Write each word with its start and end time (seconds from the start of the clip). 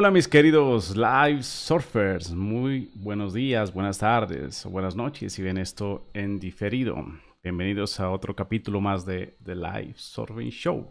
Hola 0.00 0.10
mis 0.10 0.28
queridos 0.28 0.96
live 0.96 1.42
surfers, 1.42 2.32
muy 2.32 2.90
buenos 2.94 3.34
días, 3.34 3.74
buenas 3.74 3.98
tardes 3.98 4.64
buenas 4.64 4.96
noches 4.96 5.34
si 5.34 5.42
ven 5.42 5.58
esto 5.58 6.08
en 6.14 6.40
diferido. 6.40 6.96
Bienvenidos 7.42 8.00
a 8.00 8.08
otro 8.08 8.34
capítulo 8.34 8.80
más 8.80 9.04
de 9.04 9.36
The 9.44 9.56
Live 9.56 9.96
Surfing 9.96 10.48
Show. 10.48 10.90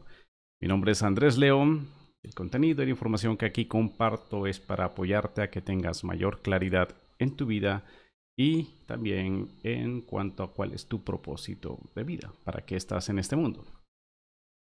Mi 0.61 0.67
nombre 0.67 0.91
es 0.91 1.01
Andrés 1.01 1.39
León. 1.39 1.87
El 2.21 2.35
contenido 2.35 2.83
y 2.83 2.85
la 2.85 2.91
información 2.91 3.35
que 3.35 3.47
aquí 3.47 3.65
comparto 3.65 4.45
es 4.45 4.59
para 4.59 4.85
apoyarte 4.85 5.41
a 5.41 5.49
que 5.49 5.61
tengas 5.61 6.03
mayor 6.03 6.43
claridad 6.43 6.89
en 7.17 7.35
tu 7.35 7.47
vida 7.47 7.85
y 8.37 8.65
también 8.85 9.47
en 9.63 10.01
cuanto 10.01 10.43
a 10.43 10.53
cuál 10.53 10.73
es 10.73 10.85
tu 10.85 11.03
propósito 11.03 11.79
de 11.95 12.03
vida, 12.03 12.31
para 12.43 12.63
qué 12.63 12.75
estás 12.75 13.09
en 13.09 13.17
este 13.17 13.35
mundo. 13.35 13.65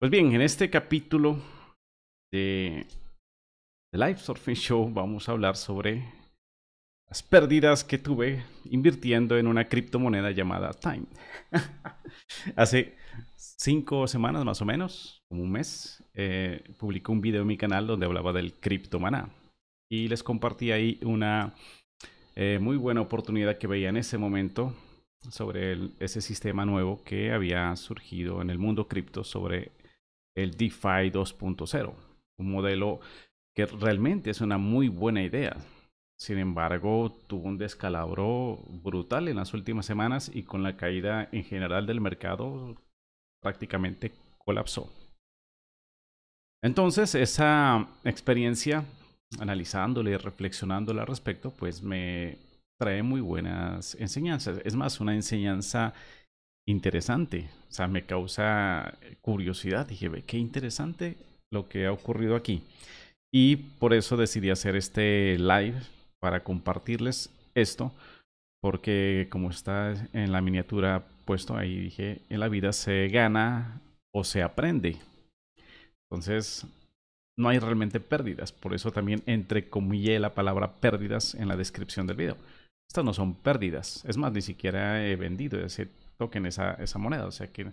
Pues 0.01 0.11
bien, 0.11 0.33
en 0.33 0.43
este 0.43 0.69
capítulo 0.69 1.39
de 2.33 2.89
The 3.93 3.99
Live 3.99 4.21
Surfing 4.21 4.55
Show 4.55 4.91
vamos 4.91 5.29
a 5.29 5.33
hablar 5.33 5.55
sobre 5.55 6.03
las 7.11 7.23
pérdidas 7.23 7.85
que 7.85 7.99
tuve 7.99 8.43
invirtiendo 8.65 9.37
en 9.37 9.47
una 9.47 9.69
criptomoneda 9.69 10.31
llamada 10.31 10.73
Time. 10.73 11.05
Hace 12.57 12.97
cinco 13.37 14.07
semanas 14.07 14.47
más 14.47 14.63
o 14.63 14.65
menos, 14.65 15.23
un 15.29 15.53
mes, 15.53 16.03
eh, 16.15 16.65
publicó 16.79 17.13
un 17.13 17.21
video 17.21 17.43
en 17.43 17.49
mi 17.49 17.59
canal 17.59 17.87
donde 17.87 18.07
hablaba 18.07 18.33
del 18.33 18.55
criptomaná 18.55 19.29
y 19.91 20.09
les 20.09 20.23
compartí 20.23 20.73
ahí 20.73 20.99
una 21.05 21.55
eh, 22.35 22.59
muy 22.63 22.79
buena 22.79 23.03
oportunidad 23.03 23.59
que 23.59 23.67
veía 23.67 23.91
en 23.91 23.99
ese 23.99 24.17
momento 24.17 24.75
sobre 25.29 25.91
ese 26.01 26.23
sistema 26.23 26.65
nuevo 26.65 27.05
que 27.05 27.31
había 27.31 27.77
surgido 27.77 28.41
en 28.41 28.49
el 28.49 28.59
mundo 28.59 28.89
cripto 28.89 29.23
sobre 29.23 29.73
el 30.35 30.57
DeFi 30.57 31.11
2.0, 31.13 31.93
un 32.39 32.51
modelo 32.51 33.01
que 33.55 33.67
realmente 33.67 34.31
es 34.31 34.41
una 34.41 34.59
muy 34.59 34.89
buena 34.89 35.23
idea. 35.23 35.57
Sin 36.19 36.39
embargo, 36.39 37.13
tuvo 37.27 37.49
un 37.49 37.59
descalabro 37.59 38.59
brutal 38.83 39.29
en 39.29 39.37
las 39.37 39.55
últimas 39.55 39.87
semanas 39.87 40.31
y 40.33 40.45
con 40.45 40.63
la 40.63 40.77
caída 40.77 41.29
en 41.33 41.45
general 41.45 41.87
del 41.87 42.01
mercado 42.01 42.77
prácticamente 43.41 44.13
colapsó. 44.39 44.91
Entonces, 46.63 47.17
esa 47.17 47.89
experiencia, 48.05 48.85
analizándole 49.41 50.13
y 50.13 50.17
reflexionándole 50.17 51.01
al 51.01 51.09
respecto, 51.09 51.51
pues 51.51 51.83
me 51.83 52.39
trae 52.79 53.03
muy 53.03 53.21
buenas 53.21 53.97
enseñanzas. 53.97 54.61
Es 54.65 54.77
más, 54.77 55.01
una 55.01 55.15
enseñanza 55.15 55.93
interesante. 56.69 57.49
O 57.69 57.73
sea, 57.73 57.89
me 57.89 58.07
causa 58.07 58.97
curiosidad. 59.21 59.87
Dije, 59.89 60.09
ve, 60.09 60.23
qué 60.23 60.39
interesante 60.39 61.17
lo 61.51 61.69
que 61.69 61.87
ha 61.87 61.93
ocurrido 61.93 62.37
aquí. 62.37 62.63
Y 63.33 63.57
por 63.57 63.95
eso 63.95 64.17
decidí 64.17 64.51
hacer 64.51 64.77
este 64.77 65.39
live 65.39 65.81
para 66.21 66.45
compartirles 66.45 67.31
esto, 67.55 67.93
porque 68.61 69.27
como 69.31 69.51
está 69.51 69.95
en 70.13 70.33
la 70.33 70.43
miniatura 70.43 71.05
puesto 71.25 71.57
ahí, 71.57 71.79
dije, 71.79 72.21
en 72.29 72.41
la 72.41 72.49
vida 72.49 72.73
se 72.73 73.09
gana 73.09 73.81
o 74.13 74.23
se 74.23 74.43
aprende. 74.43 74.99
Entonces, 76.11 76.67
no 77.39 77.49
hay 77.49 77.59
realmente 77.59 78.01
pérdidas. 78.01 78.53
Por 78.53 78.75
eso 78.75 78.93
también 78.93 79.23
entrecomillé 79.25 80.19
la 80.21 80.35
palabra 80.35 80.73
pérdidas 80.73 81.35
en 81.35 81.49
la 81.49 81.57
descripción 81.57 82.07
del 82.07 82.17
video. 82.17 82.37
Estas 82.89 83.05
no 83.05 83.15
son 83.15 83.35
pérdidas. 83.35 84.05
Es 84.05 84.19
más, 84.19 84.33
ni 84.33 84.43
siquiera 84.43 85.07
he 85.07 85.17
vendido 85.17 85.59
ese 85.59 85.89
token, 86.19 86.45
esa, 86.45 86.75
esa 86.75 86.99
moneda. 86.99 87.27
O 87.27 87.33
sea 87.33 87.47
que 87.47 87.73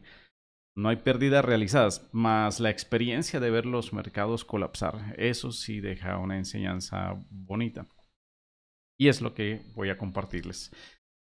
no 0.79 0.89
hay 0.89 0.95
pérdidas 0.97 1.43
realizadas, 1.43 2.07
más 2.13 2.59
la 2.59 2.69
experiencia 2.69 3.39
de 3.39 3.49
ver 3.49 3.65
los 3.65 3.91
mercados 3.91 4.45
colapsar. 4.45 5.13
Eso 5.17 5.51
sí 5.51 5.81
deja 5.81 6.17
una 6.17 6.37
enseñanza 6.37 7.15
bonita. 7.29 7.85
Y 8.97 9.09
es 9.09 9.21
lo 9.21 9.33
que 9.33 9.61
voy 9.75 9.89
a 9.89 9.97
compartirles. 9.97 10.71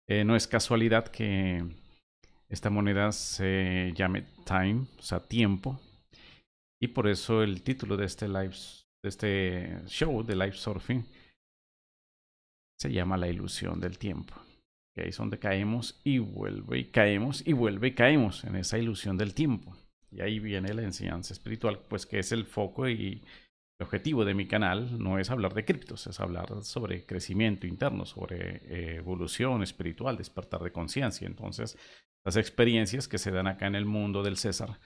Eh, 0.07 0.23
no 0.23 0.35
es 0.35 0.47
casualidad 0.47 1.07
que 1.07 1.63
esta 2.49 2.69
moneda 2.69 3.11
se 3.11 3.93
llame 3.95 4.25
Time, 4.45 4.87
o 4.99 5.01
sea, 5.01 5.21
tiempo. 5.21 5.79
Y 6.81 6.89
por 6.89 7.07
eso 7.07 7.41
el 7.41 7.63
título 7.63 7.97
de 7.97 8.05
este 8.05 8.27
live, 8.27 8.55
de 9.03 9.09
este 9.09 9.79
show 9.87 10.23
de 10.23 10.35
live 10.35 10.53
surfing, 10.53 11.05
se 12.77 12.91
llama 12.91 13.17
La 13.17 13.29
ilusión 13.29 13.79
del 13.79 13.97
tiempo 13.97 14.35
que 14.95 15.01
ahí 15.01 15.09
es 15.09 15.17
donde 15.17 15.37
caemos 15.37 15.99
y 16.03 16.19
vuelve 16.19 16.79
y 16.79 16.85
caemos 16.85 17.45
y 17.45 17.51
vuelve 17.53 17.89
y 17.89 17.91
caemos 17.91 18.45
en 18.45 18.55
esa 18.55 18.77
ilusión 18.77 19.17
del 19.17 19.33
tiempo. 19.33 19.75
Y 20.09 20.21
ahí 20.21 20.39
viene 20.39 20.73
la 20.73 20.83
enseñanza 20.83 21.33
espiritual, 21.33 21.79
pues 21.89 22.05
que 22.05 22.19
es 22.19 22.31
el 22.31 22.45
foco 22.45 22.87
y 22.87 23.21
el 23.77 23.85
objetivo 23.85 24.23
de 24.23 24.33
mi 24.33 24.47
canal 24.47 24.97
no 24.97 25.19
es 25.19 25.29
hablar 25.29 25.53
de 25.53 25.65
criptos, 25.65 26.07
es 26.07 26.21
hablar 26.21 26.63
sobre 26.63 27.05
crecimiento 27.05 27.67
interno, 27.67 28.05
sobre 28.05 28.61
eh, 28.67 28.95
evolución 28.95 29.61
espiritual, 29.61 30.15
despertar 30.15 30.61
de 30.61 30.71
conciencia. 30.71 31.27
Entonces, 31.27 31.77
las 32.23 32.37
experiencias 32.37 33.09
que 33.09 33.17
se 33.17 33.31
dan 33.31 33.47
acá 33.47 33.67
en 33.67 33.75
el 33.75 33.85
mundo 33.85 34.23
del 34.23 34.37
César 34.37 34.79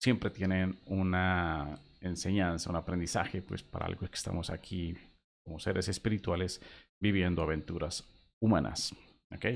siempre 0.00 0.30
tienen 0.30 0.78
una 0.86 1.80
enseñanza, 2.00 2.70
un 2.70 2.76
aprendizaje, 2.76 3.42
pues 3.42 3.64
para 3.64 3.86
algo 3.86 4.06
que 4.06 4.14
estamos 4.14 4.48
aquí 4.48 4.96
como 5.44 5.58
seres 5.58 5.88
espirituales 5.88 6.62
viviendo 7.00 7.42
aventuras 7.42 8.08
humanas. 8.40 8.94
¿Ok? 9.34 9.46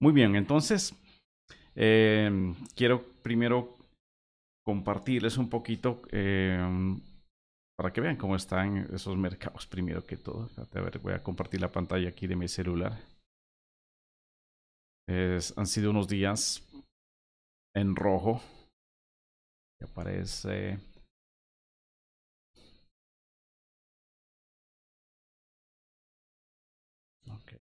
Muy 0.00 0.12
bien, 0.12 0.36
entonces 0.36 0.94
em, 1.74 2.54
quiero 2.76 3.02
primero 3.22 3.76
compartirles 4.64 5.38
un 5.38 5.48
poquito 5.48 6.02
em, 6.10 7.00
para 7.76 7.92
que 7.92 8.00
vean 8.00 8.16
cómo 8.16 8.36
están 8.36 8.88
esos 8.94 9.16
mercados 9.16 9.66
primero 9.66 10.04
que 10.04 10.16
todo. 10.16 10.48
A 10.56 10.80
ver, 10.80 10.98
voy 10.98 11.14
a 11.14 11.22
compartir 11.22 11.60
la 11.60 11.72
pantalla 11.72 12.08
aquí 12.08 12.26
de 12.26 12.36
mi 12.36 12.48
celular. 12.48 12.98
han 15.08 15.66
sido 15.66 15.90
unos 15.90 16.06
días 16.06 16.62
en 17.74 17.96
rojo. 17.96 18.42
Aparece 19.82 20.78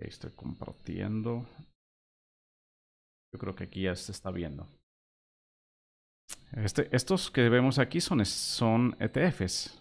estoy 0.09 0.31
compartiendo. 0.33 1.47
Yo 3.33 3.39
creo 3.39 3.54
que 3.54 3.65
aquí 3.65 3.83
ya 3.83 3.95
se 3.95 4.13
está 4.13 4.30
viendo. 4.30 4.66
Este, 6.53 6.89
estos 6.95 7.30
que 7.30 7.48
vemos 7.48 7.78
aquí 7.78 8.01
son, 8.01 8.24
son 8.24 8.97
ETFs. 8.98 9.80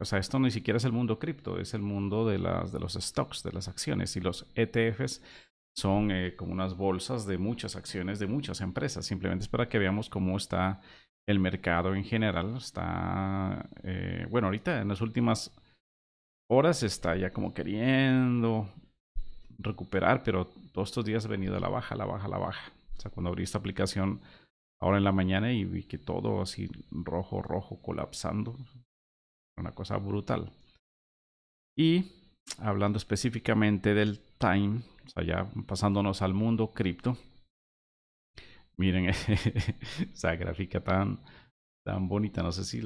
O 0.00 0.04
sea, 0.04 0.18
esto 0.18 0.38
ni 0.38 0.50
siquiera 0.50 0.76
es 0.78 0.84
el 0.84 0.92
mundo 0.92 1.18
cripto, 1.18 1.58
es 1.58 1.72
el 1.72 1.82
mundo 1.82 2.26
de, 2.26 2.38
las, 2.38 2.72
de 2.72 2.80
los 2.80 2.94
stocks, 2.94 3.42
de 3.42 3.52
las 3.52 3.68
acciones. 3.68 4.16
Y 4.16 4.20
los 4.20 4.46
ETFs 4.54 5.22
son 5.76 6.10
eh, 6.10 6.34
como 6.36 6.52
unas 6.52 6.76
bolsas 6.76 7.26
de 7.26 7.38
muchas 7.38 7.76
acciones 7.76 8.18
de 8.18 8.26
muchas 8.26 8.60
empresas. 8.60 9.06
Simplemente 9.06 9.44
es 9.44 9.48
para 9.48 9.68
que 9.68 9.78
veamos 9.78 10.10
cómo 10.10 10.36
está 10.36 10.80
el 11.26 11.38
mercado 11.38 11.94
en 11.94 12.04
general. 12.04 12.56
Está, 12.56 13.68
eh, 13.84 14.26
bueno, 14.30 14.48
ahorita 14.48 14.80
en 14.80 14.88
las 14.88 15.00
últimas 15.00 15.52
horas 16.50 16.82
está 16.82 17.16
ya 17.16 17.32
como 17.32 17.54
queriendo 17.54 18.68
recuperar, 19.58 20.22
pero 20.22 20.46
todos 20.72 20.88
estos 20.90 21.04
días 21.04 21.24
he 21.24 21.28
venido 21.28 21.56
a 21.56 21.60
la 21.60 21.68
baja, 21.68 21.94
la 21.94 22.04
baja, 22.04 22.28
la 22.28 22.38
baja. 22.38 22.72
O 22.96 23.00
sea, 23.00 23.10
cuando 23.10 23.30
abrí 23.30 23.44
esta 23.44 23.58
aplicación 23.58 24.20
ahora 24.80 24.98
en 24.98 25.04
la 25.04 25.12
mañana 25.12 25.52
y 25.52 25.64
vi 25.64 25.84
que 25.84 25.98
todo 25.98 26.42
así 26.42 26.70
rojo, 26.90 27.42
rojo, 27.42 27.80
colapsando. 27.80 28.56
Una 29.56 29.72
cosa 29.72 29.96
brutal. 29.98 30.52
Y 31.76 32.12
hablando 32.58 32.98
específicamente 32.98 33.94
del 33.94 34.20
time, 34.38 34.82
o 35.06 35.08
sea, 35.08 35.24
ya 35.24 35.50
pasándonos 35.66 36.22
al 36.22 36.34
mundo 36.34 36.72
cripto. 36.72 37.16
Miren 38.76 39.08
esa 40.12 40.34
gráfica 40.36 40.82
tan, 40.82 41.20
tan 41.84 42.08
bonita. 42.08 42.42
No 42.42 42.52
sé 42.52 42.64
si 42.64 42.82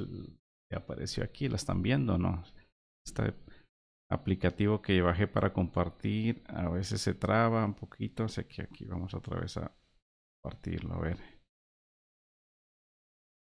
apareció 0.75 1.25
aquí, 1.25 1.49
la 1.49 1.56
están 1.56 1.82
viendo, 1.82 2.19
¿no? 2.19 2.44
Está 3.06 3.35
aplicativo 4.10 4.81
que 4.81 5.00
bajé 5.02 5.26
para 5.26 5.52
compartir. 5.52 6.43
A 6.49 6.69
veces 6.69 7.00
se 7.00 7.14
traba 7.14 7.64
un 7.64 7.75
poquito, 7.75 8.25
así 8.25 8.44
que 8.44 8.62
aquí 8.62 8.84
vamos 8.84 9.14
otra 9.14 9.40
vez 9.40 9.56
a 9.56 9.72
compartirlo. 10.43 10.94
A 10.94 11.00
ver. 11.00 11.19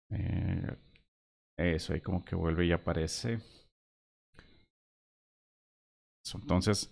Eh, 0.10 0.78
eso 1.58 1.94
ahí 1.94 2.02
como 2.02 2.24
que 2.24 2.36
vuelve 2.36 2.66
y 2.66 2.72
aparece. 2.72 3.40
Entonces, 6.34 6.92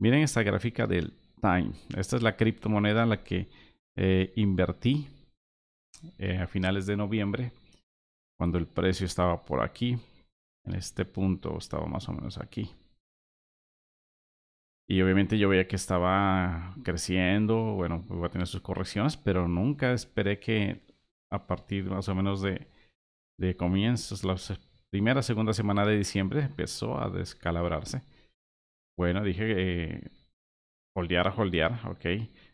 miren 0.00 0.22
esta 0.22 0.42
gráfica 0.42 0.86
del 0.86 1.12
Time. 1.40 1.72
Esta 1.96 2.16
es 2.16 2.22
la 2.22 2.36
criptomoneda 2.36 3.02
en 3.02 3.10
la 3.10 3.22
que 3.22 3.48
eh, 3.96 4.32
invertí 4.36 5.06
eh, 6.18 6.38
a 6.38 6.46
finales 6.46 6.86
de 6.86 6.96
noviembre, 6.96 7.52
cuando 8.38 8.58
el 8.58 8.66
precio 8.66 9.06
estaba 9.06 9.44
por 9.44 9.62
aquí. 9.62 9.98
En 10.64 10.74
este 10.74 11.04
punto 11.04 11.58
estaba 11.58 11.86
más 11.86 12.08
o 12.08 12.12
menos 12.12 12.38
aquí. 12.38 12.70
Y 14.88 15.00
obviamente 15.00 15.38
yo 15.38 15.48
veía 15.48 15.66
que 15.66 15.76
estaba 15.76 16.74
creciendo, 16.82 17.74
bueno, 17.74 18.04
iba 18.10 18.26
a 18.26 18.30
tener 18.30 18.46
sus 18.46 18.60
correcciones, 18.60 19.16
pero 19.16 19.48
nunca 19.48 19.92
esperé 19.92 20.38
que 20.40 20.82
a 21.32 21.46
partir 21.46 21.84
más 21.86 22.08
o 22.08 22.14
menos 22.14 22.42
de, 22.42 22.66
de 23.38 23.56
comienzos, 23.56 24.24
los 24.24 24.52
primera, 24.94 25.22
segunda 25.22 25.52
semana 25.52 25.84
de 25.84 25.96
diciembre 25.96 26.42
empezó 26.42 27.00
a 27.02 27.10
descalabrarse. 27.10 28.02
Bueno, 28.96 29.24
dije, 29.24 29.54
eh, 29.56 30.10
holdear 30.94 31.26
a 31.26 31.34
holdear, 31.34 31.80
ok. 31.88 32.06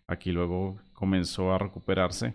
Aquí 0.07 0.33
luego 0.33 0.79
comenzó 0.95 1.53
a 1.53 1.59
recuperarse 1.59 2.35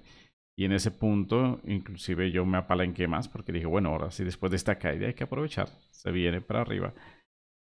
y 0.56 0.66
en 0.66 0.74
ese 0.74 0.92
punto 0.92 1.60
inclusive 1.66 2.32
yo 2.32 2.46
me 2.46 2.60
apalanqué 2.60 3.08
más 3.08 3.28
porque 3.28 3.52
dije, 3.52 3.66
bueno, 3.66 3.90
ahora 3.90 4.12
sí, 4.12 4.24
después 4.24 4.52
de 4.52 4.58
esta 4.58 4.78
caída 4.78 5.08
hay 5.08 5.16
que 5.16 5.24
aprovechar, 5.24 5.70
se 5.90 6.12
viene 6.12 6.40
para 6.40 6.62
arriba. 6.62 6.94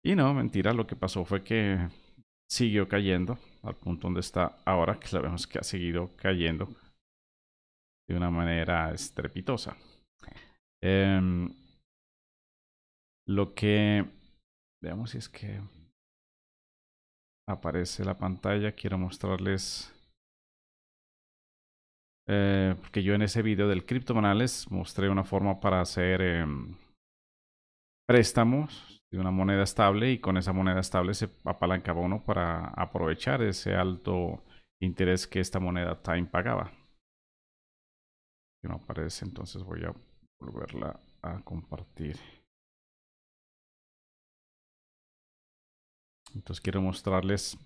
Y 0.04 0.16
no, 0.16 0.34
mentira, 0.34 0.74
lo 0.74 0.88
que 0.88 0.96
pasó 0.96 1.24
fue 1.25 1.44
que 1.44 1.78
siguió 2.50 2.88
cayendo 2.88 3.38
al 3.63 3.75
punto 3.75 4.07
donde 4.07 4.19
está 4.19 4.57
ahora, 4.66 5.00
que 5.00 5.07
sabemos 5.07 5.48
que 5.48 5.60
ha 5.60 5.63
seguido 5.63 6.16
cayendo 6.16 6.68
de 8.07 8.16
una 8.16 8.30
manera 8.30 8.92
estrepitosa. 8.92 9.78
Em, 10.81 11.50
lo 13.28 13.54
que 13.54 14.06
veamos 14.81 15.12
si 15.12 15.18
es 15.18 15.30
que 15.30 15.62
aparece 17.48 18.04
la 18.04 18.18
pantalla, 18.18 18.74
quiero 18.74 18.98
mostrarles 18.98 19.94
eh, 22.28 22.75
porque 22.80 23.04
yo 23.04 23.13
en 23.13 23.22
ese 23.22 23.42
video 23.42 23.68
del 23.68 23.86
criptomanales 23.86 24.72
mostré 24.72 25.10
una 25.10 25.25
forma 25.25 25.60
para 25.60 25.81
hacer 25.81 26.22
em, 26.22 26.75
préstamos 28.05 29.01
de 29.11 29.19
una 29.19 29.31
moneda 29.31 29.63
estable 29.63 30.11
y 30.11 30.19
con 30.19 30.38
esa 30.38 30.53
moneda 30.53 30.79
estable 30.79 31.13
se 31.13 31.29
apalancaba 31.45 32.01
uno 32.01 32.23
para 32.23 32.67
aprovechar 32.69 33.41
ese 33.41 33.75
alto 33.75 34.44
interés 34.81 35.27
que 35.27 35.39
esta 35.39 35.59
moneda 35.59 36.01
Time 36.01 36.25
pagaba. 36.25 36.71
Que 38.61 38.67
no 38.67 38.75
aparece, 38.75 39.25
entonces 39.25 39.63
voy 39.63 39.83
a 39.83 39.94
volverla 40.39 41.00
a 41.21 41.41
compartir. 41.44 42.17
Entonces 46.33 46.61
quiero 46.61 46.81
mostrarles 46.81 47.57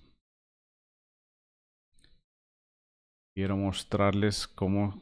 quiero 3.37 3.55
mostrarles 3.55 4.47
cómo 4.47 4.99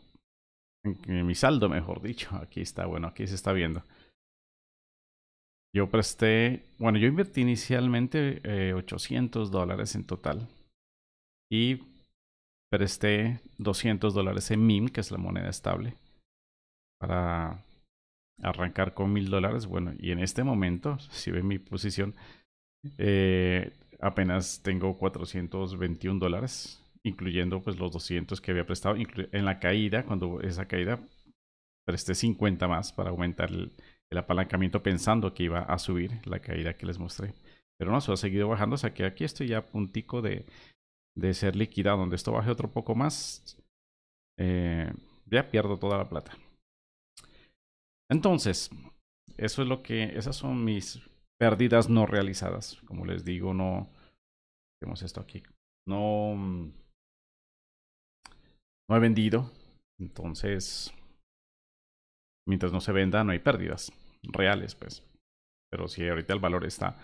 mi 1.07 1.33
saldo, 1.35 1.69
mejor 1.69 2.01
dicho, 2.01 2.35
aquí 2.35 2.59
está, 2.59 2.85
bueno, 2.85 3.07
aquí 3.07 3.25
se 3.27 3.35
está 3.35 3.53
viendo. 3.53 3.81
Yo 5.75 5.89
presté, 5.89 6.63
bueno, 6.79 6.97
yo 6.97 7.07
invertí 7.07 7.41
inicialmente 7.41 8.41
800 8.73 9.49
eh, 9.49 9.51
dólares 9.51 9.93
en 9.95 10.05
total 10.05 10.47
y 11.51 11.81
presté 12.71 13.41
200 13.57 14.13
dólares 14.13 14.51
en 14.51 14.65
MIM, 14.65 14.87
que 14.87 15.01
es 15.01 15.11
la 15.11 15.17
moneda 15.17 15.49
estable, 15.49 15.95
para 16.97 17.61
arrancar 18.41 18.93
con 18.93 19.11
1000 19.11 19.29
dólares. 19.29 19.65
Bueno, 19.65 19.93
y 19.99 20.11
en 20.11 20.19
este 20.19 20.45
momento, 20.45 20.97
si 20.97 21.31
ven 21.31 21.45
mi 21.45 21.59
posición, 21.59 22.15
eh, 22.97 23.73
apenas 23.99 24.61
tengo 24.63 24.97
421 24.97 26.19
dólares 26.19 26.81
incluyendo 27.03 27.61
pues 27.61 27.77
los 27.77 27.91
200 27.91 28.39
que 28.39 28.51
había 28.51 28.65
prestado. 28.65 28.95
En 28.95 29.45
la 29.45 29.59
caída, 29.59 30.05
cuando 30.05 30.39
esa 30.41 30.67
caída, 30.67 30.99
presté 31.85 32.15
50 32.15 32.67
más 32.67 32.93
para 32.93 33.11
aumentar 33.11 33.51
el, 33.51 33.71
apalancamiento 34.11 34.81
pensando 34.83 35.33
que 35.33 35.43
iba 35.43 35.61
a 35.61 35.77
subir 35.77 36.25
la 36.25 36.39
caída 36.39 36.77
que 36.77 36.85
les 36.85 36.99
mostré. 36.99 37.33
Pero 37.77 37.91
no, 37.91 37.99
se 38.01 38.11
ha 38.11 38.17
seguido 38.17 38.47
bajando, 38.47 38.75
o 38.75 38.77
sea 38.77 38.93
que 38.93 39.05
aquí 39.05 39.23
estoy 39.23 39.47
ya 39.47 39.57
a 39.59 39.65
puntico 39.65 40.21
de, 40.21 40.45
de 41.15 41.33
ser 41.33 41.55
liquidado. 41.55 41.97
Donde 41.97 42.15
esto 42.15 42.31
baje 42.31 42.51
otro 42.51 42.71
poco 42.71 42.95
más, 42.95 43.57
eh, 44.39 44.91
ya 45.25 45.49
pierdo 45.49 45.77
toda 45.77 45.97
la 45.97 46.07
plata. 46.07 46.37
Entonces, 48.09 48.69
eso 49.37 49.61
es 49.61 49.67
lo 49.67 49.81
que, 49.81 50.17
esas 50.17 50.35
son 50.35 50.63
mis 50.63 51.01
pérdidas 51.37 51.89
no 51.89 52.05
realizadas. 52.05 52.77
Como 52.85 53.05
les 53.05 53.25
digo, 53.25 53.53
no, 53.53 53.89
tenemos 54.79 55.01
esto 55.01 55.19
aquí. 55.21 55.43
No, 55.87 56.35
no 58.89 58.95
he 58.95 58.99
vendido. 58.99 59.51
Entonces, 59.99 60.93
mientras 62.47 62.71
no 62.71 62.81
se 62.81 62.91
venda, 62.91 63.23
no 63.23 63.31
hay 63.31 63.39
pérdidas 63.39 63.91
reales, 64.23 64.75
pues. 64.75 65.03
Pero 65.71 65.87
si 65.87 66.07
ahorita 66.07 66.33
el 66.33 66.39
valor 66.39 66.65
está 66.65 66.97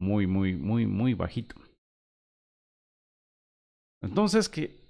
muy, 0.00 0.26
muy, 0.26 0.54
muy, 0.54 0.86
muy 0.86 1.14
bajito. 1.14 1.56
Entonces, 4.02 4.48
que 4.48 4.80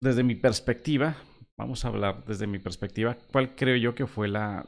desde 0.00 0.22
mi 0.22 0.34
perspectiva, 0.34 1.16
vamos 1.58 1.84
a 1.84 1.88
hablar 1.88 2.24
desde 2.24 2.46
mi 2.46 2.58
perspectiva, 2.58 3.16
¿cuál 3.32 3.54
creo 3.54 3.76
yo 3.76 3.94
que 3.94 4.06
fue 4.06 4.28
la 4.28 4.66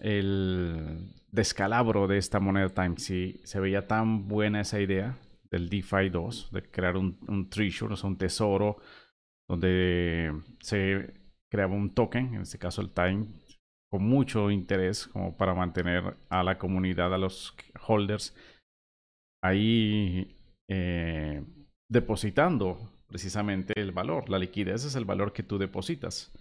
el 0.00 1.12
descalabro 1.30 2.06
de 2.06 2.18
esta 2.18 2.40
moneda 2.40 2.68
Time? 2.68 2.98
Si 2.98 3.40
se 3.44 3.60
veía 3.60 3.86
tan 3.86 4.28
buena 4.28 4.60
esa 4.60 4.80
idea 4.80 5.16
del 5.50 5.68
DeFi 5.68 6.10
2, 6.10 6.50
de 6.52 6.62
crear 6.62 6.96
un, 6.96 7.16
un 7.28 7.48
treasure, 7.48 7.94
o 7.94 7.96
sea, 7.96 8.10
un 8.10 8.18
tesoro 8.18 8.78
donde 9.48 10.32
se 10.60 11.14
creaba 11.50 11.74
un 11.74 11.94
token, 11.94 12.34
en 12.34 12.42
este 12.42 12.58
caso 12.58 12.82
el 12.82 12.90
Time, 12.90 13.26
con 13.94 14.02
mucho 14.02 14.50
interés 14.50 15.06
como 15.06 15.36
para 15.36 15.54
mantener 15.54 16.16
a 16.28 16.42
la 16.42 16.58
comunidad, 16.58 17.14
a 17.14 17.18
los 17.18 17.54
holders 17.86 18.34
ahí 19.40 20.34
eh, 20.68 21.44
depositando 21.88 22.90
precisamente 23.06 23.72
el 23.80 23.92
valor. 23.92 24.28
La 24.28 24.40
liquidez 24.40 24.84
es 24.84 24.96
el 24.96 25.04
valor 25.04 25.32
que 25.32 25.44
tú 25.44 25.58
depositas. 25.58 26.32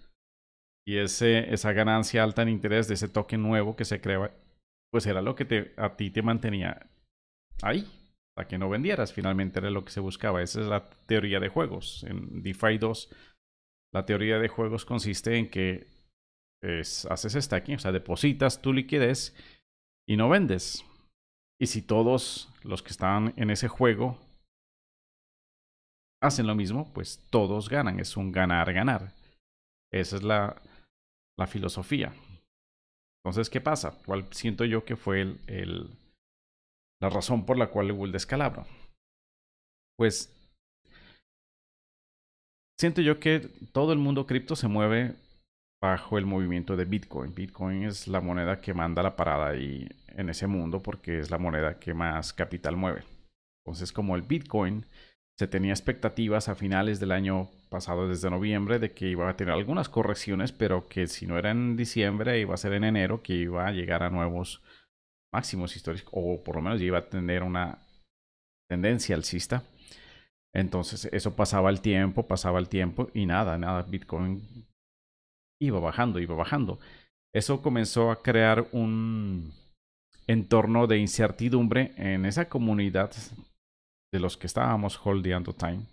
Y 0.84 0.98
ese, 0.98 1.54
esa 1.54 1.74
ganancia 1.74 2.24
alta 2.24 2.42
en 2.42 2.50
interés 2.50 2.88
de 2.88 2.96
ese 2.96 3.08
token 3.08 3.44
nuevo 3.44 3.76
que 3.76 3.86
se 3.86 4.02
crea, 4.02 4.32
pues 4.92 5.06
era 5.06 5.22
lo 5.22 5.36
que 5.36 5.46
te, 5.46 5.74
a 5.78 5.96
ti 5.96 6.10
te 6.10 6.24
mantenía 6.24 6.90
ahí, 7.62 7.86
para 8.36 8.48
que 8.48 8.58
no 8.58 8.68
vendieras. 8.68 9.14
Finalmente 9.14 9.60
era 9.60 9.70
lo 9.70 9.86
que 9.86 9.92
se 9.92 10.00
buscaba. 10.00 10.42
Esa 10.42 10.62
es 10.62 10.66
la 10.66 10.90
teoría 11.06 11.40
de 11.40 11.50
juegos. 11.50 12.04
En 12.10 12.42
DeFi 12.42 12.80
2, 12.80 13.16
la 13.94 14.06
teoría 14.06 14.40
de 14.40 14.48
juegos 14.48 14.86
consiste 14.86 15.38
en 15.38 15.52
que 15.52 15.93
es, 16.63 17.05
haces 17.05 17.34
stacking, 17.34 17.75
o 17.75 17.79
sea, 17.79 17.91
depositas 17.91 18.62
tu 18.62 18.74
liquidez 18.74 19.36
y 20.08 20.17
no 20.17 20.29
vendes. 20.29 20.84
Y 21.62 21.67
si 21.67 21.82
todos 21.82 22.50
los 22.63 22.82
que 22.82 22.89
están 22.89 23.34
en 23.38 23.50
ese 23.50 23.67
juego 23.67 24.17
hacen 26.22 26.48
lo 26.48 26.55
mismo, 26.55 26.91
pues 26.93 27.22
todos 27.29 27.70
ganan. 27.70 28.00
Es 28.00 28.17
un 28.17 28.32
ganar-ganar. 28.32 29.13
Esa 29.91 30.15
es 30.15 30.24
la, 30.24 30.62
la 31.38 31.48
filosofía. 31.48 32.13
Entonces, 33.24 33.50
¿qué 33.50 33.62
pasa? 33.62 33.98
¿Cuál 34.05 34.25
siento 34.32 34.65
yo 34.65 34.84
que 34.84 34.96
fue 34.96 35.22
el 35.48 35.89
la 37.03 37.10
razón 37.10 37.46
por 37.46 37.58
la 37.58 37.67
cual 37.67 37.91
hubo 37.91 38.05
el 38.05 38.13
descalabro. 38.13 38.65
Pues 39.98 40.34
siento 42.79 43.01
yo 43.01 43.20
que 43.20 43.41
todo 43.74 43.91
el 43.91 44.00
mundo 44.00 44.25
cripto 44.25 44.55
se 44.55 44.70
mueve 44.70 45.13
bajo 45.84 46.18
el 46.18 46.25
movimiento 46.25 46.78
de 46.78 46.86
Bitcoin. 46.86 47.36
Bitcoin 47.36 47.84
es 47.84 48.08
la 48.08 48.22
moneda 48.22 48.62
que 48.62 48.74
manda 48.74 49.04
la 49.04 49.18
parada 49.18 49.50
ahí 49.50 49.86
en 50.08 50.30
ese 50.30 50.48
mundo 50.48 50.82
porque 50.82 51.20
es 51.20 51.30
la 51.30 51.38
moneda 51.38 51.78
que 51.78 51.94
más 51.94 52.32
capital 52.32 52.78
mueve. 52.78 53.04
Entonces, 53.66 53.92
como 53.92 54.16
el 54.16 54.22
Bitcoin 54.22 54.86
se 55.38 55.46
tenía 55.46 55.74
expectativas 55.74 56.48
a 56.48 56.56
finales 56.56 57.02
del 57.02 57.12
año 57.12 57.50
pasado, 57.70 58.08
desde 58.08 58.30
noviembre, 58.30 58.80
de 58.80 58.94
que 58.94 59.10
iba 59.10 59.30
a 59.30 59.36
tener 59.36 59.54
algunas 59.54 59.90
correcciones, 59.90 60.54
pero 60.54 60.88
que 60.88 61.08
si 61.08 61.28
no 61.28 61.38
era 61.38 61.52
en 61.52 61.75
diciembre, 61.75 62.40
iba 62.40 62.54
a 62.54 62.58
ser 62.58 62.72
en 62.72 62.86
enero, 62.86 63.22
que 63.22 63.34
iba 63.34 63.68
a 63.68 63.74
llegar 63.74 64.04
a 64.04 64.10
nuevos 64.10 64.63
máximos 65.34 65.75
históricos, 65.75 66.13
o 66.16 66.42
por 66.46 66.56
lo 66.56 66.62
menos 66.62 66.82
iba 66.82 67.00
a 67.00 67.10
tener 67.10 67.44
una 67.44 67.80
tendencia 68.70 69.18
alcista. 69.18 69.63
Entonces 70.54 71.10
eso 71.12 71.36
pasaba 71.36 71.70
el 71.70 71.82
tiempo, 71.82 72.25
pasaba 72.25 72.60
el 72.60 72.70
tiempo 72.70 73.10
y 73.13 73.25
nada, 73.25 73.58
nada, 73.58 73.82
Bitcoin 73.82 74.63
iba 75.65 75.79
bajando, 75.79 76.20
iba 76.20 76.36
bajando. 76.36 76.79
Eso 77.34 77.62
comenzó 77.62 78.12
a 78.12 78.22
crear 78.22 78.67
un 78.72 79.51
entorno 80.27 80.88
de 80.88 81.00
incertidumbre 81.00 81.93
en 81.98 82.25
esa 82.25 82.48
comunidad 82.48 83.12
de 84.13 84.20
los 84.20 84.38
que 84.38 84.48
estábamos 84.48 85.00
holdeando 85.03 85.53
time, 85.53 85.86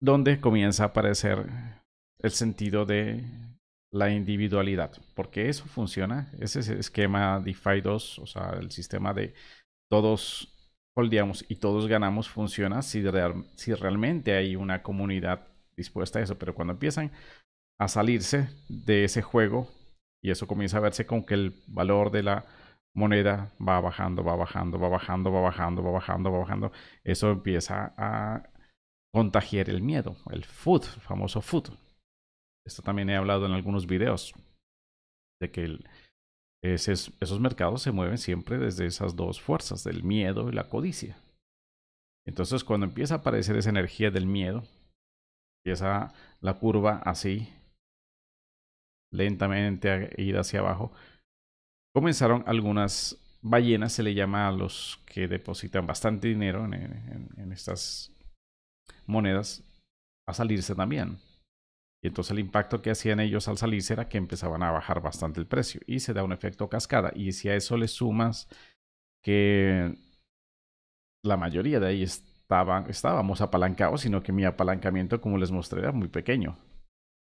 donde 0.00 0.40
comienza 0.40 0.84
a 0.84 0.86
aparecer 0.88 1.46
el 2.20 2.30
sentido 2.30 2.84
de 2.84 3.24
la 3.92 4.10
individualidad, 4.10 4.92
porque 5.14 5.48
eso 5.48 5.64
funciona, 5.64 6.30
ese 6.38 6.60
esquema 6.78 7.40
DeFi 7.40 7.80
2, 7.82 8.18
o 8.20 8.26
sea, 8.26 8.50
el 8.60 8.70
sistema 8.70 9.12
de 9.12 9.34
todos 9.90 10.48
holdeamos 10.96 11.44
y 11.48 11.56
todos 11.56 11.86
ganamos 11.88 12.28
funciona 12.28 12.82
si 12.82 13.02
realmente 13.02 14.34
hay 14.34 14.56
una 14.56 14.82
comunidad 14.82 15.48
dispuesta 15.76 16.18
a 16.18 16.22
eso, 16.22 16.38
pero 16.38 16.54
cuando 16.54 16.74
empiezan 16.74 17.10
a 17.80 17.88
salirse 17.88 18.48
de 18.68 19.04
ese 19.04 19.22
juego 19.22 19.68
y 20.22 20.30
eso 20.30 20.46
comienza 20.46 20.78
a 20.78 20.80
verse 20.80 21.06
con 21.06 21.24
que 21.24 21.34
el 21.34 21.62
valor 21.66 22.10
de 22.10 22.22
la 22.22 22.44
moneda 22.94 23.52
va 23.60 23.80
bajando, 23.80 24.22
va 24.22 24.36
bajando, 24.36 24.78
va 24.78 24.88
bajando, 24.88 25.32
va 25.32 25.40
bajando, 25.40 25.82
va 25.82 25.90
bajando, 25.90 26.32
va 26.32 26.38
bajando, 26.38 26.72
eso 27.04 27.30
empieza 27.30 27.94
a 27.96 28.48
contagiar 29.12 29.68
el 29.68 29.82
miedo, 29.82 30.16
el 30.30 30.44
food, 30.44 30.84
el 30.94 31.00
famoso 31.00 31.40
food. 31.40 31.70
Esto 32.64 32.82
también 32.82 33.10
he 33.10 33.16
hablado 33.16 33.46
en 33.46 33.52
algunos 33.52 33.86
videos. 33.86 34.34
De 35.40 35.50
que 35.50 35.78
esos 36.62 37.40
mercados 37.40 37.82
se 37.82 37.90
mueven 37.90 38.18
siempre 38.18 38.58
desde 38.58 38.86
esas 38.86 39.16
dos 39.16 39.40
fuerzas, 39.40 39.82
del 39.82 40.04
miedo 40.04 40.48
y 40.48 40.52
la 40.52 40.68
codicia. 40.68 41.16
Entonces, 42.24 42.62
cuando 42.62 42.86
empieza 42.86 43.14
a 43.14 43.18
aparecer 43.18 43.56
esa 43.56 43.70
energía 43.70 44.12
del 44.12 44.26
miedo, 44.26 44.62
empieza 45.64 46.14
la 46.40 46.54
curva 46.54 47.02
así, 47.04 47.52
lentamente 49.12 49.90
a 49.90 50.08
ir 50.20 50.36
hacia 50.36 50.60
abajo, 50.60 50.92
comenzaron 51.94 52.42
algunas 52.46 53.18
ballenas, 53.42 53.92
se 53.92 54.02
le 54.02 54.14
llama 54.14 54.48
a 54.48 54.52
los 54.52 55.00
que 55.04 55.28
depositan 55.28 55.86
bastante 55.86 56.28
dinero 56.28 56.64
en, 56.64 57.52
estas 57.52 58.10
monedas, 59.06 59.62
a 60.26 60.32
salirse 60.32 60.74
también. 60.74 61.18
Y 62.02 62.08
entonces 62.08 62.32
el 62.32 62.40
impacto 62.40 62.82
que 62.82 62.90
hacían 62.90 63.20
ellos 63.20 63.46
al 63.46 63.58
salirse 63.58 63.92
era 63.92 64.08
que 64.08 64.18
empezaban 64.18 64.62
a 64.62 64.72
bajar 64.72 65.00
bastante 65.00 65.38
el 65.38 65.46
precio 65.46 65.80
y 65.86 66.00
se 66.00 66.14
da 66.14 66.24
un 66.24 66.32
efecto 66.32 66.68
cascada. 66.68 67.12
Y 67.14 67.32
si 67.32 67.48
a 67.48 67.54
eso 67.54 67.76
le 67.76 67.86
sumas 67.86 68.48
que 69.22 69.94
la 71.24 71.36
mayoría 71.36 71.78
de 71.78 71.86
ahí 71.86 72.02
estábamos 72.02 73.40
apalancados, 73.40 74.00
sino 74.00 74.22
que 74.22 74.32
mi 74.32 74.44
apalancamiento, 74.44 75.20
como 75.20 75.38
les 75.38 75.52
mostré, 75.52 75.80
era 75.80 75.92
muy 75.92 76.08
pequeño. 76.08 76.58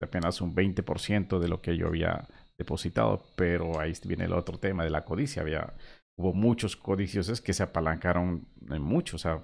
Apenas 0.02 0.40
un 0.40 0.54
20% 0.54 1.38
de 1.38 1.48
lo 1.48 1.60
que 1.60 1.76
yo 1.76 1.88
había 1.88 2.28
depositado. 2.58 3.24
Pero 3.36 3.80
ahí 3.80 3.92
viene 4.04 4.24
el 4.24 4.32
otro 4.32 4.58
tema 4.58 4.84
de 4.84 4.90
la 4.90 5.04
codicia. 5.04 5.42
Había, 5.42 5.74
hubo 6.18 6.32
muchos 6.32 6.76
codiciosos 6.76 7.40
que 7.40 7.52
se 7.52 7.62
apalancaron 7.62 8.46
en 8.68 8.82
mucho, 8.82 9.16
o 9.16 9.18
sea, 9.18 9.42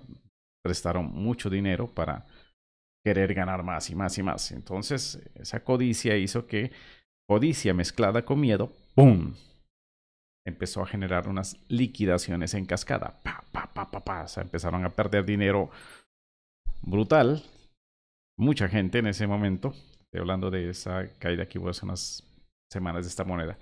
prestaron 0.63 1.07
mucho 1.13 1.51
dinero 1.51 1.89
para 1.89 2.27
querer 3.05 3.35
ganar 3.35 3.63
más 3.63 3.91
y 3.91 3.95
más 3.95 4.17
y 4.19 4.23
más. 4.23 4.53
Entonces, 4.53 5.21
esa 5.35 5.65
codicia 5.65 6.17
hizo 6.17 6.47
que 6.47 6.71
codicia 7.29 7.75
mezclada 7.75 8.25
con 8.25 8.41
miedo, 8.41 8.73
¡pum! 8.95 9.35
Empezó 10.45 10.83
a 10.83 10.87
generar 10.87 11.29
unas 11.29 11.57
liquidaciones 11.69 12.55
en 12.55 12.67
cascada. 12.67 13.21
Pa, 13.23 13.45
pa, 13.53 13.73
pa, 13.73 13.91
pa, 13.91 14.05
pa. 14.05 14.23
O 14.25 14.29
sea, 14.29 14.43
empezaron 14.43 14.85
a 14.85 14.91
perder 14.91 15.25
dinero 15.25 15.71
brutal. 16.81 17.45
Mucha 18.37 18.69
gente 18.69 18.99
en 18.99 19.07
ese 19.07 19.27
momento. 19.27 19.73
Estoy 20.13 20.25
hablando 20.25 20.51
de 20.51 20.69
esa 20.69 21.09
caída 21.19 21.49
que 21.49 21.59
hubo 21.59 21.71
hace 21.71 21.87
unas 21.87 22.23
semanas 22.71 23.07
de 23.07 23.09
esta 23.09 23.25
moneda. 23.25 23.59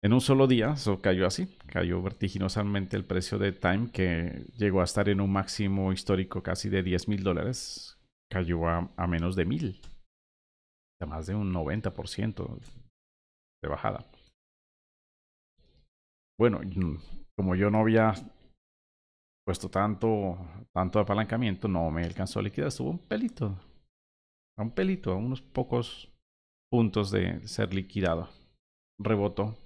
En 0.00 0.12
un 0.12 0.20
solo 0.20 0.46
día, 0.46 0.74
eso 0.74 1.02
cayó 1.02 1.26
así, 1.26 1.58
cayó 1.66 2.00
vertiginosamente 2.00 2.96
el 2.96 3.04
precio 3.04 3.36
de 3.36 3.50
Time, 3.50 3.90
que 3.90 4.46
llegó 4.56 4.80
a 4.80 4.84
estar 4.84 5.08
en 5.08 5.20
un 5.20 5.32
máximo 5.32 5.92
histórico 5.92 6.44
casi 6.44 6.68
de 6.68 6.84
10 6.84 7.08
mil 7.08 7.24
dólares, 7.24 7.98
cayó 8.30 8.68
a, 8.68 9.06
menos 9.08 9.34
de 9.34 9.44
mil, 9.44 9.80
a 11.00 11.06
más 11.06 11.26
de 11.26 11.34
un 11.34 11.52
90% 11.52 12.60
de 13.64 13.68
bajada. 13.68 14.06
Bueno, 16.38 16.60
como 17.36 17.56
yo 17.56 17.70
no 17.70 17.80
había 17.80 18.14
puesto 19.44 19.68
tanto, 19.68 20.38
tanto 20.72 21.00
apalancamiento, 21.00 21.66
no 21.66 21.90
me 21.90 22.04
alcanzó 22.04 22.38
a 22.38 22.42
liquidar, 22.44 22.68
estuvo 22.68 22.90
un 22.90 22.98
pelito, 23.00 23.58
a 24.60 24.62
un 24.62 24.72
pelito, 24.72 25.12
a 25.12 25.16
unos 25.16 25.40
pocos 25.40 26.12
puntos 26.70 27.10
de 27.10 27.46
ser 27.48 27.72
liquidado. 27.72 28.28
Rebotó 28.98 29.56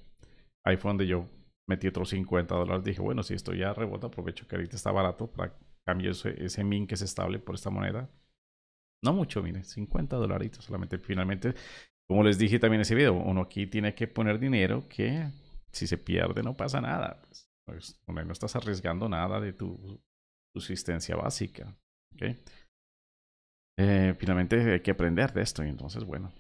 Ahí 0.64 0.76
fue 0.76 0.90
donde 0.90 1.06
yo 1.06 1.28
metí 1.68 1.88
otros 1.88 2.08
50 2.10 2.54
dólares. 2.54 2.84
Dije, 2.84 3.02
bueno, 3.02 3.22
si 3.22 3.34
esto 3.34 3.52
ya 3.52 3.74
rebota, 3.74 4.06
aprovecho 4.06 4.46
que 4.48 4.56
ahorita 4.56 4.76
está 4.76 4.92
barato 4.92 5.26
para 5.26 5.54
cambiar 5.84 6.12
ese, 6.12 6.64
min 6.64 6.86
que 6.86 6.94
es 6.94 7.02
estable 7.02 7.38
por 7.38 7.54
esta 7.56 7.70
moneda. 7.70 8.08
No 9.02 9.12
mucho, 9.12 9.42
mire, 9.42 9.62
50 9.62 10.16
dolaritos 10.16 10.64
solamente. 10.64 10.98
Finalmente, 10.98 11.54
como 12.08 12.22
les 12.22 12.38
dije 12.38 12.58
también 12.58 12.78
en 12.78 12.82
ese 12.82 12.94
video, 12.94 13.12
uno 13.12 13.42
aquí 13.42 13.66
tiene 13.66 13.94
que 13.94 14.08
poner 14.08 14.38
dinero 14.38 14.88
que 14.88 15.28
si 15.70 15.86
se 15.86 15.98
pierde 15.98 16.42
no 16.42 16.56
pasa 16.56 16.80
nada. 16.80 17.20
Pues 17.66 18.00
no 18.06 18.32
estás 18.32 18.56
arriesgando 18.56 19.08
nada 19.08 19.40
de 19.40 19.52
tu 19.52 20.00
subsistencia 20.54 21.16
básica. 21.16 21.76
¿okay? 22.14 22.38
Eh, 23.78 24.14
finalmente 24.18 24.72
hay 24.72 24.80
que 24.80 24.92
aprender 24.92 25.32
de 25.32 25.42
esto 25.42 25.64
y 25.64 25.68
entonces, 25.68 26.04
bueno, 26.04 26.32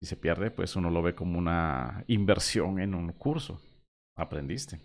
si 0.00 0.08
se 0.08 0.16
pierde, 0.16 0.50
pues 0.50 0.76
uno 0.76 0.90
lo 0.90 1.02
ve 1.02 1.14
como 1.14 1.38
una 1.38 2.04
inversión 2.08 2.78
en 2.80 2.94
un 2.94 3.12
curso. 3.12 3.60
Aprendiste. 4.16 4.80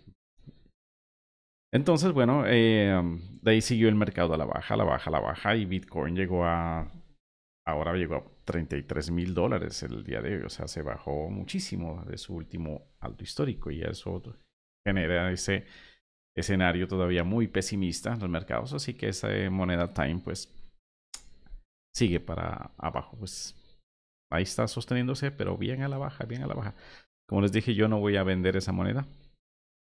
Entonces, 1.72 2.12
bueno, 2.12 2.44
eh, 2.46 3.00
de 3.42 3.50
ahí 3.50 3.60
siguió 3.60 3.88
el 3.88 3.94
mercado 3.94 4.34
a 4.34 4.38
la 4.38 4.44
baja, 4.44 4.74
a 4.74 4.76
la 4.76 4.84
baja, 4.84 5.08
a 5.08 5.12
la 5.12 5.20
baja 5.20 5.56
y 5.56 5.66
Bitcoin 5.66 6.16
llegó 6.16 6.44
a, 6.44 6.90
ahora 7.64 7.94
llegó 7.94 8.16
a 8.16 8.24
33 8.44 9.10
mil 9.12 9.34
dólares 9.34 9.82
el 9.84 10.02
día 10.02 10.20
de 10.20 10.36
hoy. 10.38 10.42
O 10.42 10.48
sea, 10.48 10.66
se 10.66 10.82
bajó 10.82 11.30
muchísimo 11.30 12.02
de 12.06 12.18
su 12.18 12.34
último 12.34 12.88
alto 12.98 13.22
histórico 13.22 13.70
y 13.70 13.82
eso 13.82 14.20
genera 14.84 15.30
ese 15.30 15.66
escenario 16.36 16.88
todavía 16.88 17.22
muy 17.22 17.46
pesimista 17.46 18.14
en 18.14 18.20
los 18.20 18.30
mercados. 18.30 18.72
Así 18.72 18.94
que 18.94 19.08
esa 19.08 19.28
moneda 19.50 19.92
Time, 19.94 20.22
pues, 20.24 20.52
sigue 21.94 22.20
para 22.20 22.72
abajo. 22.78 23.16
Pues 23.18 23.54
ahí 24.30 24.42
está 24.42 24.68
sosteniéndose, 24.68 25.30
pero 25.30 25.56
bien 25.56 25.82
a 25.82 25.88
la 25.88 25.98
baja, 25.98 26.24
bien 26.24 26.42
a 26.42 26.46
la 26.46 26.54
baja. 26.54 26.74
Como 27.28 27.42
les 27.42 27.52
dije, 27.52 27.74
yo 27.74 27.88
no 27.88 28.00
voy 28.00 28.16
a 28.16 28.24
vender 28.24 28.56
esa 28.56 28.72
moneda. 28.72 29.06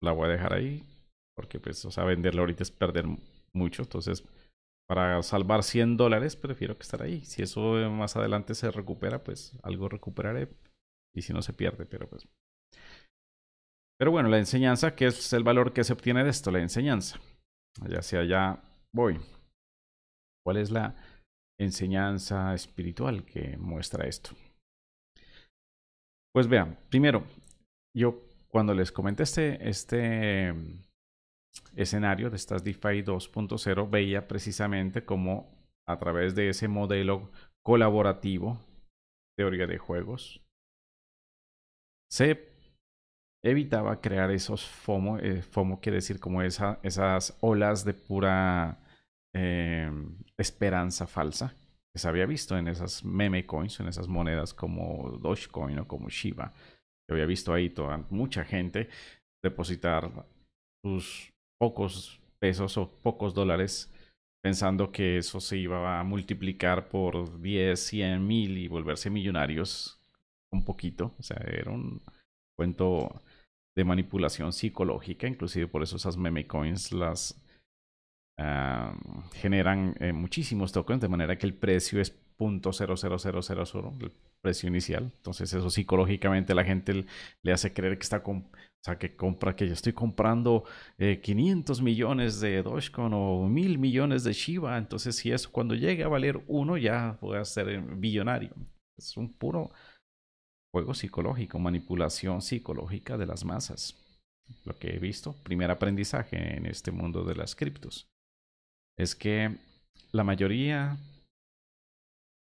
La 0.03 0.13
voy 0.13 0.29
a 0.29 0.33
dejar 0.33 0.55
ahí. 0.55 0.83
Porque, 1.37 1.59
pues, 1.59 1.85
o 1.85 1.91
sea, 1.91 2.05
venderla 2.05 2.41
ahorita 2.41 2.63
es 2.63 2.71
perder 2.71 3.07
mucho. 3.53 3.83
Entonces, 3.83 4.25
para 4.87 5.23
salvar 5.23 5.63
100 5.63 5.97
dólares, 5.97 6.37
prefiero 6.37 6.77
que 6.77 6.83
estar 6.83 7.03
ahí. 7.03 7.25
Si 7.25 7.43
eso 7.43 7.61
más 7.91 8.17
adelante 8.17 8.55
se 8.55 8.71
recupera, 8.71 9.23
pues 9.25 9.59
algo 9.63 9.89
recuperaré. 9.89 10.49
Y 11.15 11.23
si 11.23 11.33
no 11.33 11.43
se 11.43 11.53
pierde, 11.53 11.87
pero 11.87 12.09
pues. 12.09 12.27
Pero 13.99 14.11
bueno, 14.11 14.29
la 14.29 14.39
enseñanza, 14.39 14.95
¿qué 14.95 15.07
es 15.07 15.33
el 15.33 15.45
valor 15.45 15.73
que 15.73 15.85
se 15.85 15.93
obtiene 15.93 16.25
de 16.25 16.31
esto? 16.31 16.51
La 16.51 16.61
enseñanza. 16.61 17.21
Ya 17.89 18.03
sea 18.03 18.21
allá 18.21 18.63
voy. 18.93 19.21
¿Cuál 20.45 20.59
es 20.59 20.71
la 20.71 20.95
enseñanza 21.59 22.55
espiritual 22.55 23.25
que 23.25 23.57
muestra 23.57 24.07
esto. 24.07 24.31
Pues 26.33 26.49
vean, 26.49 26.77
primero, 26.91 27.25
yo 27.97 28.23
cuando 28.49 28.75
les 28.75 28.91
comenté 28.91 29.23
este, 29.23 29.69
este 29.69 30.55
escenario 31.77 32.31
de 32.31 32.37
estas 32.37 32.65
DeFi 32.65 33.03
2.0, 33.03 33.91
veía 33.91 34.27
precisamente 34.27 35.05
cómo 35.05 35.53
a 35.87 35.99
través 35.99 36.35
de 36.35 36.49
ese 36.49 36.69
modelo 36.69 37.31
colaborativo, 37.65 38.59
teoría 39.37 39.67
de 39.67 39.79
juegos, 39.79 40.41
se 42.11 42.49
evitaba 43.45 44.01
crear 44.01 44.31
esos 44.31 44.65
FOMO, 44.67 45.19
eh, 45.19 45.43
FOMO 45.43 45.81
quiere 45.81 45.97
decir 45.97 46.19
como 46.19 46.43
esa, 46.43 46.79
esas 46.83 47.37
olas 47.41 47.85
de 47.85 47.95
pura 47.95 48.79
Em, 49.35 50.17
esperanza 50.39 51.07
falsa 51.09 51.57
que 51.93 51.99
se 51.99 52.09
había 52.09 52.27
visto 52.27 52.57
en 52.57 52.69
esas 52.69 53.05
meme 53.05 53.47
coins, 53.47 53.81
en 53.81 53.89
esas 53.89 54.09
monedas 54.09 54.55
como 54.55 55.19
Dogecoin 55.21 55.79
o 55.79 55.89
como 55.89 56.09
Shiba. 56.09 56.53
Se 57.07 57.13
había 57.13 57.27
visto 57.27 57.53
ahí 57.53 57.71
toda 57.71 57.99
mucha 58.11 58.45
gente 58.45 58.89
depositar 59.43 60.11
sus 60.85 61.33
pocos 61.61 62.21
pesos 62.41 62.77
o 62.79 62.89
pocos 62.89 63.35
dólares 63.35 63.93
pensando 64.43 64.93
que 64.93 65.19
eso 65.19 65.41
se 65.41 65.57
iba 65.57 65.99
a 65.99 66.05
multiplicar 66.05 66.89
por 66.89 67.41
10, 67.41 67.79
100 67.79 68.27
mil 68.27 68.59
y 68.59 68.69
volverse 68.69 69.11
millonarios 69.11 70.01
un 70.53 70.65
poquito. 70.65 71.15
O 71.19 71.23
sea, 71.23 71.39
era 71.47 71.71
un 71.71 72.03
cuento 72.57 73.23
de 73.77 73.85
manipulación 73.85 74.53
psicológica, 74.53 75.27
inclusive 75.27 75.67
por 75.67 75.83
eso 75.83 75.97
esas 75.97 76.17
meme 76.17 76.47
coins 76.47 76.93
las 76.93 77.44
generan 79.35 79.95
eh, 80.01 80.13
muchísimos 80.13 80.73
tokens 80.73 81.01
de 81.01 81.09
manera 81.09 81.39
que 81.39 81.47
el 81.47 81.55
precio 81.55 82.01
es 82.01 82.19
.00000 82.39 84.03
el 84.03 84.13
precio 84.41 84.69
inicial. 84.69 85.13
Entonces 85.17 85.53
eso 85.53 85.71
psicológicamente 85.71 86.55
la 86.55 86.65
gente 86.65 87.05
le 87.43 87.53
hace 87.53 87.73
creer 87.73 87.97
que 87.97 88.03
está 88.03 88.23
o 88.27 88.43
sea, 88.83 88.99
que 88.99 89.17
compra, 89.17 89.57
que 89.57 89.67
yo 89.67 89.73
estoy 89.73 89.93
comprando 89.93 90.65
500 90.99 91.79
eh, 91.79 91.83
millones 91.83 92.41
de 92.41 92.63
Dogecoin 92.63 93.13
o 93.15 93.49
mil 93.49 93.79
millones 93.79 94.25
de 94.25 94.33
Shiba. 94.33 94.77
Entonces 94.79 95.17
si 95.17 95.31
eso 95.31 95.51
cuando 95.53 95.75
llegue 95.75 96.03
a 96.05 96.09
valer 96.09 96.43
uno 96.49 96.77
ya 96.77 97.17
voy 97.21 97.39
a 97.39 97.45
ser 97.45 97.81
billonario. 97.81 98.51
Es 98.99 99.17
un 99.17 99.33
puro 99.33 99.71
juego 100.73 100.93
psicológico, 100.93 101.59
manipulación 101.59 102.43
psicológica 102.43 103.17
de 103.17 103.27
las 103.27 103.45
masas. 103.45 103.97
Lo 104.65 104.77
que 104.77 104.95
he 104.95 104.99
visto, 104.99 105.35
primer 105.45 105.71
aprendizaje 105.71 106.57
en 106.57 106.67
este 106.67 106.91
mundo 106.91 107.25
de 107.25 107.37
las 107.37 107.55
criptos 107.55 108.14
es 108.97 109.15
que 109.15 109.57
la 110.13 110.25
mayoría, 110.25 110.97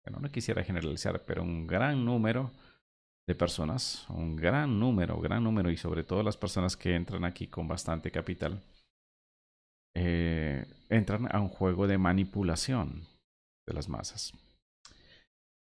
bueno, 0.05 0.21
no 0.21 0.31
quisiera 0.31 0.65
generalizar, 0.65 1.25
pero 1.25 1.43
un 1.43 1.67
gran 1.67 2.05
número 2.05 2.51
de 3.27 3.35
personas, 3.35 4.07
un 4.09 4.37
gran 4.37 4.79
número, 4.81 5.21
gran 5.21 5.45
número, 5.45 5.71
y 5.71 5.77
sobre 5.77 6.05
todo 6.05 6.23
las 6.23 6.37
personas 6.37 6.77
que 6.77 6.95
entran 6.95 7.25
aquí 7.25 7.47
con 7.47 7.69
bastante 7.69 8.11
capital, 8.11 8.63
eh, 9.95 10.67
entran 10.89 11.29
a 11.35 11.41
un 11.41 11.49
juego 11.49 11.87
de 11.87 11.99
manipulación 11.99 13.07
de 13.67 13.75
las 13.75 13.89
masas. 13.89 14.33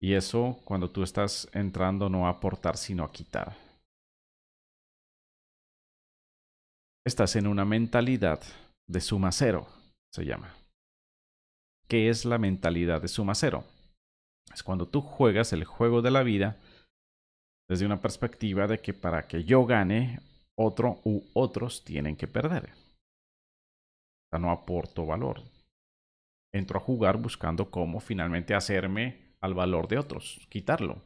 Y 0.01 0.13
eso, 0.13 0.61
cuando 0.65 0.91
tú 0.91 1.03
estás 1.03 1.49
entrando, 1.53 2.09
no 2.09 2.27
a 2.27 2.31
aportar, 2.31 2.77
sino 2.77 3.03
a 3.03 3.11
quitar. 3.11 3.57
estás 7.07 7.37
en 7.37 7.47
una 7.47 7.65
mentalidad 7.65 8.43
de 8.89 9.01
suma 9.01 9.31
cero, 9.31 9.69
se 10.13 10.25
llama. 10.25 10.53
¿Qué 11.89 12.09
es 12.09 12.25
la 12.25 12.39
mentalidad 12.39 13.01
de 13.01 13.09
suma 13.09 13.35
cero? 13.35 13.65
Es 14.53 14.63
cuando 14.63 14.87
tú 14.87 15.01
juegas 15.01 15.53
el 15.53 15.65
juego 15.65 16.03
de 16.03 16.11
la 16.11 16.23
vida 16.23 16.57
desde 17.69 17.87
una 17.87 18.01
perspectiva 18.01 18.67
de 18.67 18.79
que 18.79 18.95
para 18.95 19.27
que 19.27 19.45
yo 19.45 19.67
gane, 19.67 20.21
otro 20.57 21.01
u 21.05 21.23
otros 21.35 21.85
tienen 21.85 22.17
que 22.17 22.27
perder. 22.27 22.71
O 22.71 24.31
sea, 24.31 24.39
no 24.39 24.51
aporto 24.51 25.07
valor. 25.07 25.43
Entro 26.53 26.79
a 26.79 26.83
jugar 26.83 27.19
buscando 27.19 27.71
cómo 27.71 28.01
finalmente 28.01 28.55
hacerme 28.55 29.35
al 29.41 29.55
valor 29.55 29.89
de 29.89 29.99
otros, 29.99 30.47
quitarlo. 30.49 31.03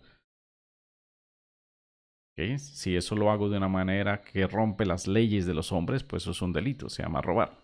Si 2.56 2.96
eso 2.96 3.16
lo 3.16 3.30
hago 3.30 3.50
de 3.50 3.58
una 3.58 3.68
manera 3.68 4.22
que 4.22 4.46
rompe 4.46 4.86
las 4.86 5.06
leyes 5.06 5.44
de 5.44 5.52
los 5.52 5.72
hombres, 5.72 6.02
pues 6.02 6.22
eso 6.22 6.30
es 6.30 6.40
un 6.40 6.54
delito, 6.54 6.88
se 6.88 7.02
llama 7.02 7.20
robar. 7.20 7.58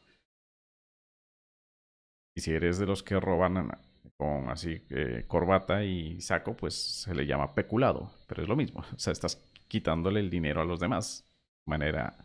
Y 2.36 2.42
si 2.42 2.52
eres 2.52 2.78
de 2.78 2.86
los 2.86 3.02
que 3.02 3.18
roban 3.18 3.70
con 4.18 4.50
así 4.50 4.82
eh, 4.90 5.24
corbata 5.26 5.84
y 5.84 6.20
saco, 6.20 6.54
pues 6.54 6.74
se 6.74 7.14
le 7.14 7.26
llama 7.26 7.54
peculado, 7.54 8.12
pero 8.26 8.42
es 8.42 8.48
lo 8.48 8.56
mismo. 8.56 8.84
O 8.94 8.98
sea, 8.98 9.12
estás 9.12 9.42
quitándole 9.68 10.20
el 10.20 10.30
dinero 10.30 10.60
a 10.60 10.64
los 10.64 10.78
demás 10.78 11.24
de 11.66 11.70
manera 11.70 12.16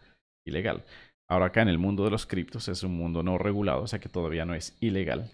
ilegal. 0.46 0.84
Ahora 1.30 1.46
acá 1.48 1.62
en 1.62 1.70
el 1.70 1.78
mundo 1.78 2.04
de 2.04 2.12
los 2.12 2.26
criptos 2.26 2.68
es 2.68 2.84
un 2.84 2.96
mundo 2.96 3.24
no 3.24 3.38
regulado, 3.38 3.84
o 3.84 3.88
sea 3.88 4.00
que 4.00 4.10
todavía 4.10 4.46
no 4.46 4.54
es 4.54 4.78
ilegal. 4.82 5.32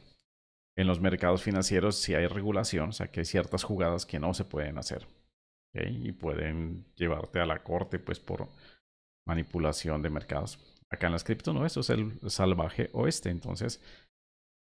En 0.78 0.86
los 0.86 1.00
mercados 1.00 1.42
financieros 1.42 1.96
sí 1.96 2.14
hay 2.14 2.28
regulación, 2.28 2.90
o 2.90 2.94
sea 2.94 3.08
que 3.08 3.22
hay 3.22 3.26
ciertas 3.26 3.64
jugadas 3.64 4.06
que 4.06 4.20
no 4.20 4.36
se 4.36 4.46
pueden 4.46 4.78
hacer. 4.78 5.08
Y 5.74 6.12
pueden 6.12 6.86
llevarte 6.96 7.40
a 7.40 7.46
la 7.46 7.64
corte 7.64 8.00
pues 8.00 8.20
por 8.20 8.48
manipulación 9.28 10.02
de 10.02 10.10
mercados. 10.10 10.60
Acá 10.90 11.08
en 11.08 11.14
las 11.14 11.24
criptos 11.24 11.54
no, 11.54 11.66
eso 11.66 11.82
es 11.82 11.90
el 11.90 12.20
salvaje 12.30 12.90
oeste. 12.94 13.30
Entonces, 13.30 13.82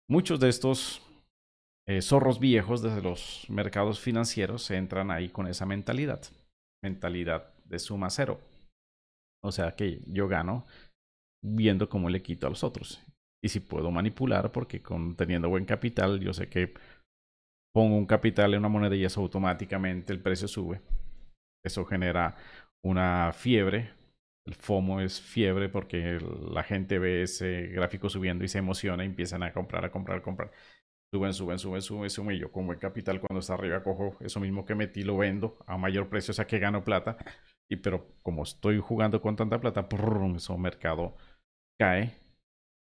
muchos 0.09 0.39
de 0.39 0.49
estos 0.49 1.01
eh, 1.87 2.01
zorros 2.01 2.39
viejos 2.39 2.81
desde 2.81 3.01
los 3.01 3.45
mercados 3.49 3.99
financieros 3.99 4.69
entran 4.71 5.11
ahí 5.11 5.29
con 5.29 5.47
esa 5.47 5.65
mentalidad. 5.65 6.21
Mentalidad 6.83 7.53
de 7.65 7.79
suma 7.79 8.09
cero. 8.09 8.39
O 9.43 9.51
sea 9.51 9.75
que 9.75 10.01
yo 10.07 10.27
gano 10.27 10.65
viendo 11.43 11.87
cómo 11.87 12.09
le 12.09 12.23
quito 12.23 12.47
a 12.47 12.49
los 12.49 12.63
otros. 12.63 13.01
Y 13.43 13.49
si 13.49 13.59
puedo 13.59 13.91
manipular, 13.91 14.51
porque 14.51 14.81
con, 14.81 15.15
teniendo 15.15 15.49
buen 15.49 15.65
capital, 15.65 16.19
yo 16.19 16.33
sé 16.33 16.49
que 16.49 16.73
pongo 17.73 17.95
un 17.95 18.07
capital 18.07 18.53
en 18.53 18.59
una 18.59 18.69
moneda 18.69 18.95
y 18.95 19.05
eso 19.05 19.21
automáticamente 19.21 20.13
el 20.13 20.21
precio 20.21 20.47
sube. 20.47 20.81
Eso 21.63 21.85
genera 21.85 22.35
una 22.83 23.31
fiebre. 23.33 23.93
El 24.45 24.53
FOMO 24.53 25.01
es 25.01 25.19
fiebre 25.19 25.69
porque 25.69 26.19
la 26.51 26.63
gente 26.63 26.99
ve 26.99 27.23
ese 27.23 27.67
gráfico 27.67 28.09
subiendo 28.09 28.43
y 28.43 28.47
se 28.47 28.59
emociona 28.59 29.03
y 29.03 29.07
empiezan 29.07 29.41
a 29.41 29.51
comprar, 29.51 29.85
a 29.85 29.91
comprar, 29.91 30.19
a 30.19 30.21
comprar. 30.21 30.51
Suben, 31.11 31.33
suben, 31.33 31.57
suben, 31.57 31.81
suben, 31.81 32.09
suben. 32.09 32.35
Y 32.35 32.39
yo 32.39 32.51
con 32.51 32.67
buen 32.67 32.77
capital 32.77 33.19
cuando 33.19 33.39
está 33.39 33.55
arriba 33.55 33.81
cojo 33.81 34.17
eso 34.19 34.39
mismo 34.39 34.65
que 34.65 34.75
metí, 34.75 35.03
lo 35.03 35.17
vendo 35.17 35.57
a 35.65 35.77
mayor 35.77 36.09
precio, 36.09 36.31
o 36.31 36.35
sea 36.35 36.45
que 36.45 36.59
gano 36.59 36.83
plata. 36.83 37.17
Y 37.69 37.77
pero 37.77 38.07
como 38.21 38.43
estoy 38.43 38.79
jugando 38.79 39.21
con 39.21 39.35
tanta 39.35 39.59
plata, 39.59 39.87
eso 40.35 40.57
mercado 40.57 41.17
cae. 41.79 42.13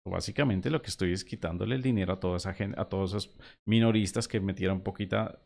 Básicamente 0.05 0.71
lo 0.71 0.83
que 0.83 0.89
estoy 0.89 1.13
es 1.13 1.25
quitándole 1.25 1.75
el 1.75 1.83
dinero 1.83 2.13
a 2.13 2.21
toda 2.21 2.37
esa 2.37 2.53
gente, 2.53 2.79
a 2.81 2.85
todos 2.85 3.13
esos 3.13 3.37
minoristas 3.67 4.29
que 4.29 4.41
metieron 4.41 4.83
poquita, 4.83 5.41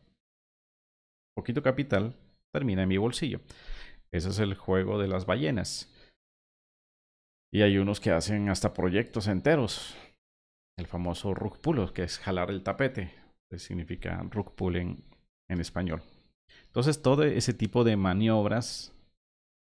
poquito 1.35 1.63
capital, 1.63 2.15
termina 2.51 2.83
en 2.83 2.89
mi 2.89 2.97
bolsillo. 2.97 3.39
Ese 4.11 4.29
es 4.29 4.39
el 4.39 4.55
juego 4.55 4.99
de 4.99 5.07
las 5.07 5.25
ballenas. 5.25 5.89
Y 7.53 7.61
hay 7.61 7.77
unos 7.77 7.99
que 7.99 8.11
hacen 8.11 8.49
hasta 8.49 8.73
proyectos 8.73 9.27
enteros. 9.27 9.95
El 10.77 10.87
famoso 10.87 11.33
rug 11.33 11.59
pull, 11.59 11.91
que 11.93 12.03
es 12.03 12.17
jalar 12.17 12.49
el 12.49 12.63
tapete, 12.63 13.13
que 13.49 13.59
significa 13.59 14.21
rug 14.29 14.55
pull 14.55 14.77
en, 14.77 15.03
en 15.49 15.59
español. 15.59 16.01
Entonces, 16.67 17.01
todo 17.01 17.23
ese 17.23 17.53
tipo 17.53 17.83
de 17.83 17.97
maniobras 17.97 18.95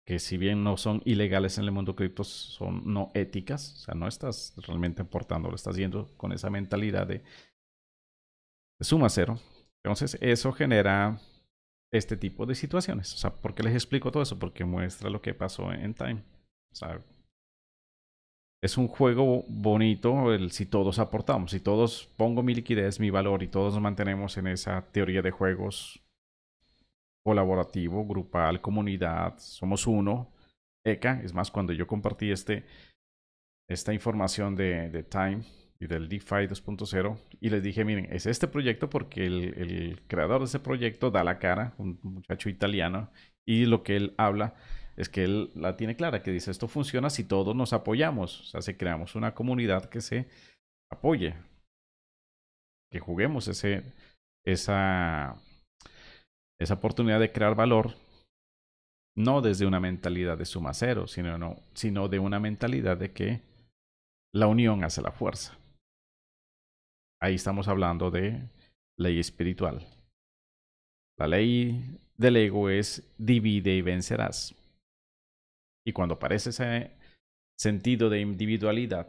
que 0.05 0.19
si 0.19 0.37
bien 0.37 0.63
no 0.63 0.77
son 0.77 1.01
ilegales 1.03 1.57
en 1.57 1.65
el 1.65 1.71
mundo 1.71 1.95
cripto, 1.95 2.23
son 2.23 2.93
no 2.93 3.11
éticas, 3.13 3.73
o 3.73 3.77
sea, 3.77 3.93
no 3.93 4.07
estás 4.07 4.53
realmente 4.65 5.01
aportando, 5.01 5.49
lo 5.49 5.55
estás 5.55 5.75
yendo 5.75 6.15
con 6.15 6.31
esa 6.31 6.49
mentalidad 6.49 7.05
de, 7.05 7.23
de 8.79 8.85
suma 8.85 9.09
cero. 9.09 9.37
Entonces, 9.83 10.17
eso 10.21 10.53
genera 10.53 11.19
este 11.91 12.15
tipo 12.15 12.45
de 12.45 12.55
situaciones. 12.55 13.13
O 13.13 13.17
sea, 13.17 13.35
¿por 13.41 13.53
qué 13.53 13.63
les 13.63 13.73
explico 13.73 14.09
todo 14.09 14.23
eso? 14.23 14.39
Porque 14.39 14.63
muestra 14.63 15.09
lo 15.09 15.21
que 15.21 15.33
pasó 15.33 15.73
en 15.73 15.93
Time. 15.93 16.23
O 16.71 16.75
sea, 16.75 17.03
es 18.61 18.77
un 18.77 18.87
juego 18.87 19.45
bonito 19.47 20.33
el 20.33 20.51
si 20.51 20.65
todos 20.65 20.99
aportamos, 20.99 21.51
si 21.51 21.59
todos 21.59 22.07
pongo 22.17 22.43
mi 22.43 22.55
liquidez, 22.55 22.99
mi 22.99 23.09
valor 23.09 23.43
y 23.43 23.47
todos 23.47 23.73
nos 23.73 23.81
mantenemos 23.81 24.37
en 24.37 24.47
esa 24.47 24.81
teoría 24.91 25.21
de 25.21 25.31
juegos 25.31 26.03
colaborativo, 27.23 28.05
grupal, 28.05 28.61
comunidad, 28.61 29.37
somos 29.37 29.85
uno. 29.85 30.31
ECA, 30.85 31.21
es 31.21 31.33
más, 31.33 31.51
cuando 31.51 31.73
yo 31.73 31.85
compartí 31.85 32.31
este, 32.31 32.65
esta 33.69 33.93
información 33.93 34.55
de, 34.55 34.89
de 34.89 35.03
Time 35.03 35.41
y 35.79 35.87
del 35.87 36.07
DeFi 36.07 36.47
2.0 36.47 37.17
y 37.41 37.49
les 37.49 37.61
dije, 37.61 37.83
miren, 37.83 38.07
es 38.11 38.25
este 38.25 38.47
proyecto 38.47 38.89
porque 38.89 39.25
el, 39.25 39.53
el, 39.57 40.01
creador 40.07 40.39
de 40.39 40.45
ese 40.45 40.59
proyecto 40.59 41.11
da 41.11 41.25
la 41.25 41.37
cara, 41.37 41.75
un 41.77 41.99
muchacho 42.01 42.49
italiano, 42.49 43.11
y 43.45 43.65
lo 43.65 43.83
que 43.83 43.97
él 43.97 44.13
habla 44.17 44.55
es 44.97 45.09
que 45.09 45.23
él 45.23 45.51
la 45.55 45.77
tiene 45.77 45.95
clara, 45.95 46.21
que 46.21 46.31
dice, 46.31 46.51
esto 46.51 46.67
funciona 46.67 47.09
si 47.09 47.23
todos 47.23 47.55
nos 47.55 47.71
apoyamos, 47.71 48.41
o 48.41 48.43
sea, 48.43 48.61
si 48.61 48.73
creamos 48.73 49.15
una 49.15 49.33
comunidad 49.33 49.89
que 49.89 50.01
se 50.01 50.27
apoye, 50.91 51.35
que 52.91 52.99
juguemos 52.99 53.47
ese, 53.47 53.83
esa 54.45 55.37
esa 56.59 56.73
oportunidad 56.73 57.19
de 57.19 57.31
crear 57.31 57.55
valor 57.55 57.93
no 59.15 59.41
desde 59.41 59.65
una 59.65 59.79
mentalidad 59.79 60.37
de 60.37 60.45
suma 60.45 60.73
cero, 60.73 61.07
sino, 61.07 61.37
no, 61.37 61.59
sino 61.73 62.07
de 62.07 62.19
una 62.19 62.39
mentalidad 62.39 62.97
de 62.97 63.13
que 63.13 63.41
la 64.33 64.47
unión 64.47 64.83
hace 64.83 65.01
la 65.01 65.11
fuerza. 65.11 65.57
Ahí 67.19 67.35
estamos 67.35 67.67
hablando 67.67 68.11
de 68.11 68.47
ley 68.97 69.19
espiritual. 69.19 69.87
La 71.17 71.27
ley 71.27 71.99
del 72.15 72.37
ego 72.37 72.69
es 72.69 73.11
divide 73.17 73.73
y 73.73 73.81
vencerás. 73.81 74.53
Y 75.87 75.93
cuando 75.93 76.15
aparece 76.15 76.49
ese 76.49 76.91
sentido 77.57 78.09
de 78.09 78.19
individualidad, 78.19 79.07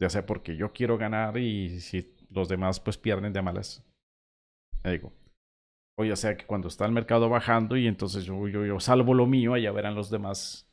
ya 0.00 0.10
sea 0.10 0.26
porque 0.26 0.56
yo 0.56 0.72
quiero 0.72 0.98
ganar 0.98 1.38
y 1.38 1.80
si 1.80 2.16
los 2.30 2.48
demás 2.48 2.80
pues 2.80 2.98
pierden 2.98 3.32
de 3.32 3.42
malas, 3.42 3.84
ego 4.82 5.12
o 5.98 6.04
ya 6.04 6.16
sea 6.16 6.36
que 6.36 6.46
cuando 6.46 6.68
está 6.68 6.84
el 6.84 6.92
mercado 6.92 7.28
bajando 7.28 7.76
y 7.76 7.86
entonces 7.86 8.24
yo, 8.24 8.48
yo, 8.48 8.64
yo 8.66 8.80
salvo 8.80 9.14
lo 9.14 9.26
mío, 9.26 9.54
allá 9.54 9.72
verán 9.72 9.94
los 9.94 10.10
demás 10.10 10.68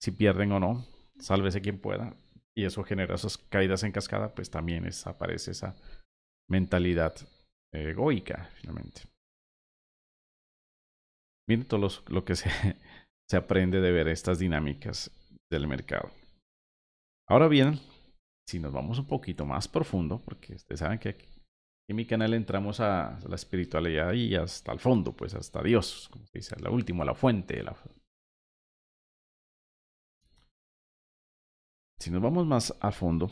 si 0.00 0.12
pierden 0.12 0.52
o 0.52 0.60
no, 0.60 0.86
sálvese 1.18 1.60
quien 1.60 1.80
pueda. 1.80 2.16
Y 2.56 2.64
eso 2.64 2.84
genera 2.84 3.16
esas 3.16 3.36
caídas 3.36 3.82
en 3.82 3.90
cascada, 3.90 4.32
pues 4.32 4.50
también 4.50 4.86
es, 4.86 5.06
aparece 5.06 5.50
esa 5.50 5.74
mentalidad 6.48 7.14
egoica, 7.72 8.48
finalmente. 8.54 9.02
Miren 11.48 11.66
todo 11.66 11.88
lo 12.06 12.24
que 12.24 12.36
se, 12.36 12.48
se 13.28 13.36
aprende 13.36 13.80
de 13.80 13.92
ver 13.92 14.08
estas 14.08 14.38
dinámicas 14.38 15.10
del 15.50 15.66
mercado. 15.66 16.10
Ahora 17.28 17.48
bien, 17.48 17.80
si 18.46 18.58
nos 18.58 18.72
vamos 18.72 18.98
un 18.98 19.06
poquito 19.06 19.46
más 19.46 19.68
profundo, 19.68 20.20
porque 20.24 20.54
ustedes 20.54 20.80
saben 20.80 20.98
que 20.98 21.10
aquí 21.10 21.26
en 21.88 21.96
mi 21.96 22.06
canal 22.06 22.32
entramos 22.34 22.80
a 22.80 23.18
la 23.28 23.34
espiritualidad 23.34 24.12
y 24.12 24.34
hasta 24.34 24.72
el 24.72 24.80
fondo, 24.80 25.12
pues 25.12 25.34
hasta 25.34 25.62
Dios, 25.62 26.08
como 26.10 26.26
se 26.26 26.38
dice, 26.38 26.56
la 26.60 26.70
última, 26.70 27.04
la 27.04 27.14
fuente. 27.14 27.62
La... 27.62 27.76
Si 32.00 32.10
nos 32.10 32.22
vamos 32.22 32.46
más 32.46 32.74
a 32.80 32.90
fondo, 32.90 33.30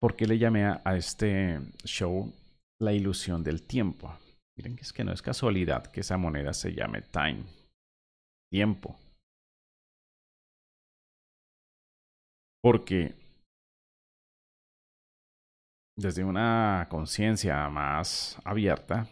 ¿por 0.00 0.14
qué 0.14 0.26
le 0.26 0.38
llamé 0.38 0.64
a, 0.64 0.96
este 0.96 1.60
show 1.84 2.32
la 2.80 2.92
ilusión 2.92 3.42
del 3.42 3.66
tiempo? 3.66 4.14
Miren 4.56 4.76
que 4.76 4.82
es 4.82 4.92
que 4.92 5.04
no 5.04 5.12
es 5.12 5.22
casualidad 5.22 5.86
que 5.86 6.00
esa 6.00 6.18
moneda 6.18 6.52
se 6.52 6.74
llame 6.74 7.00
time, 7.00 7.44
tiempo. 8.52 8.94
Porque 12.62 13.14
desde 15.96 16.22
una 16.22 16.86
conciencia 16.90 17.66
más 17.70 18.38
abierta, 18.44 19.08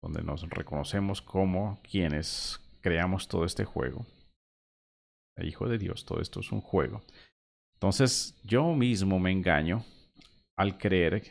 donde 0.00 0.22
nos 0.22 0.48
reconocemos 0.48 1.20
como 1.20 1.80
quienes 1.82 2.60
creamos 2.80 3.26
todo 3.26 3.44
este 3.44 3.64
juego. 3.64 4.06
El 5.36 5.48
Hijo 5.48 5.68
de 5.68 5.76
Dios, 5.76 6.04
todo 6.04 6.20
esto 6.20 6.38
es 6.38 6.52
un 6.52 6.60
juego. 6.60 7.02
Entonces 7.74 8.40
yo 8.44 8.72
mismo 8.74 9.18
me 9.18 9.32
engaño 9.32 9.84
al 10.56 10.78
creer 10.78 11.24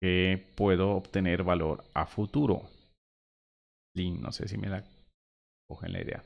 que 0.00 0.52
puedo 0.54 0.92
obtener 0.92 1.42
valor 1.42 1.84
a 1.92 2.06
futuro. 2.06 2.62
Link, 3.96 4.20
no 4.20 4.30
sé 4.30 4.46
si 4.46 4.56
me 4.58 4.68
la 4.68 4.84
cogen 5.68 5.92
la 5.92 6.00
idea. 6.02 6.24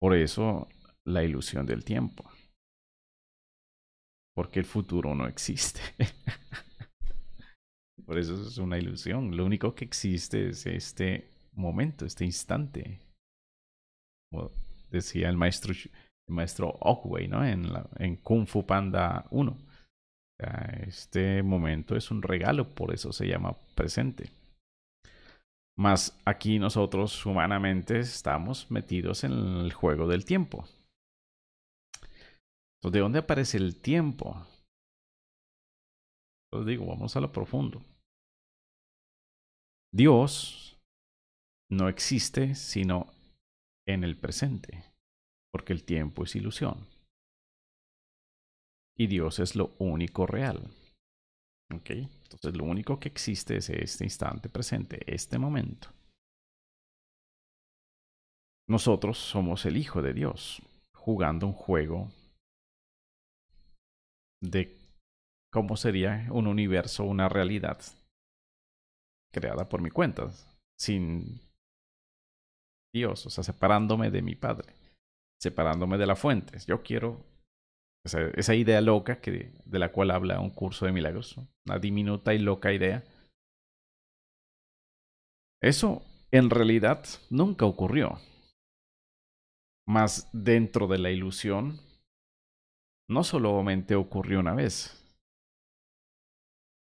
Por 0.00 0.14
eso 0.14 0.68
la 1.04 1.24
ilusión 1.24 1.66
del 1.66 1.84
tiempo. 1.84 2.24
Porque 4.34 4.60
el 4.60 4.66
futuro 4.66 5.14
no 5.14 5.26
existe. 5.26 5.80
Por 8.06 8.18
eso 8.18 8.40
es 8.40 8.58
una 8.58 8.78
ilusión. 8.78 9.36
Lo 9.36 9.44
único 9.44 9.74
que 9.74 9.84
existe 9.84 10.50
es 10.50 10.64
este 10.66 11.28
momento, 11.52 12.06
este 12.06 12.24
instante. 12.24 13.00
Como 14.30 14.50
decía 14.90 15.28
el 15.28 15.36
maestro, 15.36 15.72
el 15.72 16.34
maestro 16.34 16.78
¿no? 17.28 17.44
En, 17.44 17.66
en 17.96 18.16
Kung 18.16 18.46
Fu 18.46 18.64
Panda 18.64 19.26
1. 19.30 19.58
Este 20.86 21.42
momento 21.42 21.96
es 21.96 22.12
un 22.12 22.22
regalo, 22.22 22.74
por 22.74 22.94
eso 22.94 23.12
se 23.12 23.26
llama 23.26 23.56
presente. 23.74 24.30
Más 25.78 26.20
aquí 26.24 26.58
nosotros 26.58 27.24
humanamente 27.24 28.00
estamos 28.00 28.68
metidos 28.68 29.22
en 29.22 29.32
el 29.32 29.72
juego 29.72 30.08
del 30.08 30.24
tiempo. 30.24 30.64
Entonces, 32.78 32.94
¿de 32.94 32.98
dónde 32.98 33.20
aparece 33.20 33.58
el 33.58 33.80
tiempo? 33.80 34.44
Os 36.52 36.66
digo, 36.66 36.84
vamos 36.84 37.16
a 37.16 37.20
lo 37.20 37.30
profundo. 37.30 37.80
Dios 39.92 40.76
no 41.70 41.88
existe 41.88 42.56
sino 42.56 43.12
en 43.86 44.02
el 44.02 44.16
presente, 44.16 44.84
porque 45.52 45.72
el 45.72 45.84
tiempo 45.84 46.24
es 46.24 46.34
ilusión. 46.34 46.88
Y 48.96 49.06
Dios 49.06 49.38
es 49.38 49.54
lo 49.54 49.76
único 49.78 50.26
real. 50.26 50.58
¿Ok? 51.72 51.90
Entonces 52.30 52.58
lo 52.58 52.64
único 52.64 53.00
que 53.00 53.08
existe 53.08 53.56
es 53.56 53.70
este 53.70 54.04
instante 54.04 54.50
presente, 54.50 55.00
este 55.06 55.38
momento. 55.38 55.88
Nosotros 58.68 59.16
somos 59.16 59.64
el 59.64 59.78
Hijo 59.78 60.02
de 60.02 60.12
Dios, 60.12 60.60
jugando 60.94 61.46
un 61.46 61.54
juego 61.54 62.10
de 64.42 64.76
cómo 65.50 65.76
sería 65.78 66.28
un 66.30 66.46
universo, 66.46 67.04
una 67.04 67.30
realidad 67.30 67.80
creada 69.32 69.68
por 69.70 69.80
mi 69.80 69.88
cuenta, 69.90 70.30
sin 70.78 71.40
Dios, 72.92 73.24
o 73.24 73.30
sea, 73.30 73.42
separándome 73.42 74.10
de 74.10 74.20
mi 74.20 74.34
Padre, 74.34 74.74
separándome 75.40 75.96
de 75.96 76.06
la 76.06 76.16
fuente. 76.16 76.58
Yo 76.66 76.82
quiero 76.82 77.24
esa, 78.04 78.54
idea 78.54 78.80
loca 78.80 79.20
que, 79.20 79.52
de 79.64 79.78
la 79.78 79.92
cual 79.92 80.10
habla 80.10 80.40
un 80.40 80.50
curso 80.50 80.86
de 80.86 80.92
milagros, 80.92 81.36
una 81.66 81.78
diminuta 81.78 82.34
y 82.34 82.38
loca 82.38 82.72
idea. 82.72 83.04
Eso 85.62 86.02
en 86.30 86.50
realidad 86.50 87.04
nunca 87.30 87.66
ocurrió. 87.66 88.18
Mas 89.86 90.28
dentro 90.32 90.86
de 90.86 90.98
la 90.98 91.10
ilusión, 91.10 91.80
no 93.08 93.24
solamente 93.24 93.94
ocurrió 93.94 94.40
una 94.40 94.54
vez, 94.54 95.02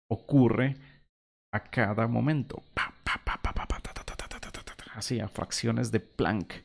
ocurre 0.09 0.75
a 1.53 1.69
cada 1.69 2.07
momento. 2.07 2.61
Así, 4.99 5.21
a 5.21 5.29
fracciones 5.29 5.91
de 5.93 6.01
Planck. 6.01 6.55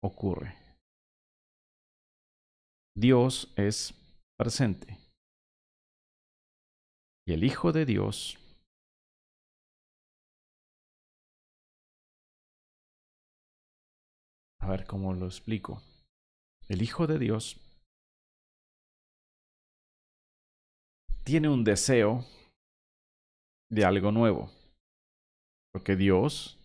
Ocurre. 0.00 0.61
Dios 2.94 3.52
es 3.56 3.94
presente. 4.38 4.98
Y 7.26 7.32
el 7.32 7.44
Hijo 7.44 7.72
de 7.72 7.86
Dios 7.86 8.38
A 14.62 14.68
ver 14.68 14.86
cómo 14.86 15.12
lo 15.12 15.26
explico. 15.26 15.82
El 16.68 16.82
Hijo 16.82 17.08
de 17.08 17.18
Dios 17.18 17.56
tiene 21.24 21.48
un 21.48 21.64
deseo 21.64 22.24
de 23.68 23.84
algo 23.84 24.12
nuevo. 24.12 24.52
Porque 25.72 25.96
Dios 25.96 26.58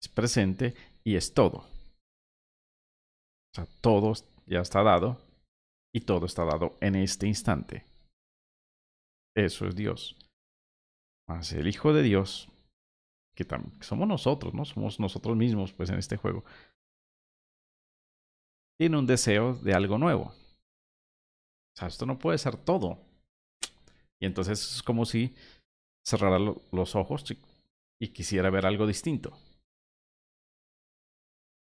es 0.00 0.08
presente 0.08 0.74
y 1.04 1.16
es 1.16 1.34
todo. 1.34 1.71
O 3.52 3.54
sea, 3.54 3.66
todo 3.80 4.12
ya 4.46 4.60
está 4.60 4.82
dado 4.82 5.20
y 5.94 6.00
todo 6.00 6.26
está 6.26 6.44
dado 6.44 6.76
en 6.80 6.96
este 6.96 7.26
instante. 7.26 7.84
Eso 9.36 9.66
es 9.66 9.76
Dios. 9.76 10.16
Más 11.28 11.52
el 11.52 11.68
Hijo 11.68 11.92
de 11.92 12.02
Dios, 12.02 12.48
que 13.34 13.46
somos 13.80 14.08
nosotros, 14.08 14.54
¿no? 14.54 14.64
Somos 14.64 14.98
nosotros 15.00 15.36
mismos, 15.36 15.72
pues, 15.72 15.90
en 15.90 15.98
este 15.98 16.16
juego. 16.16 16.44
Tiene 18.78 18.98
un 18.98 19.06
deseo 19.06 19.54
de 19.54 19.74
algo 19.74 19.98
nuevo. 19.98 20.24
O 20.24 21.78
sea, 21.78 21.88
esto 21.88 22.06
no 22.06 22.18
puede 22.18 22.38
ser 22.38 22.56
todo. 22.56 22.98
Y 24.20 24.26
entonces 24.26 24.76
es 24.76 24.82
como 24.82 25.04
si 25.04 25.34
cerrara 26.04 26.38
los 26.38 26.94
ojos 26.94 27.24
y 28.00 28.08
quisiera 28.08 28.50
ver 28.50 28.66
algo 28.66 28.86
distinto. 28.86 29.38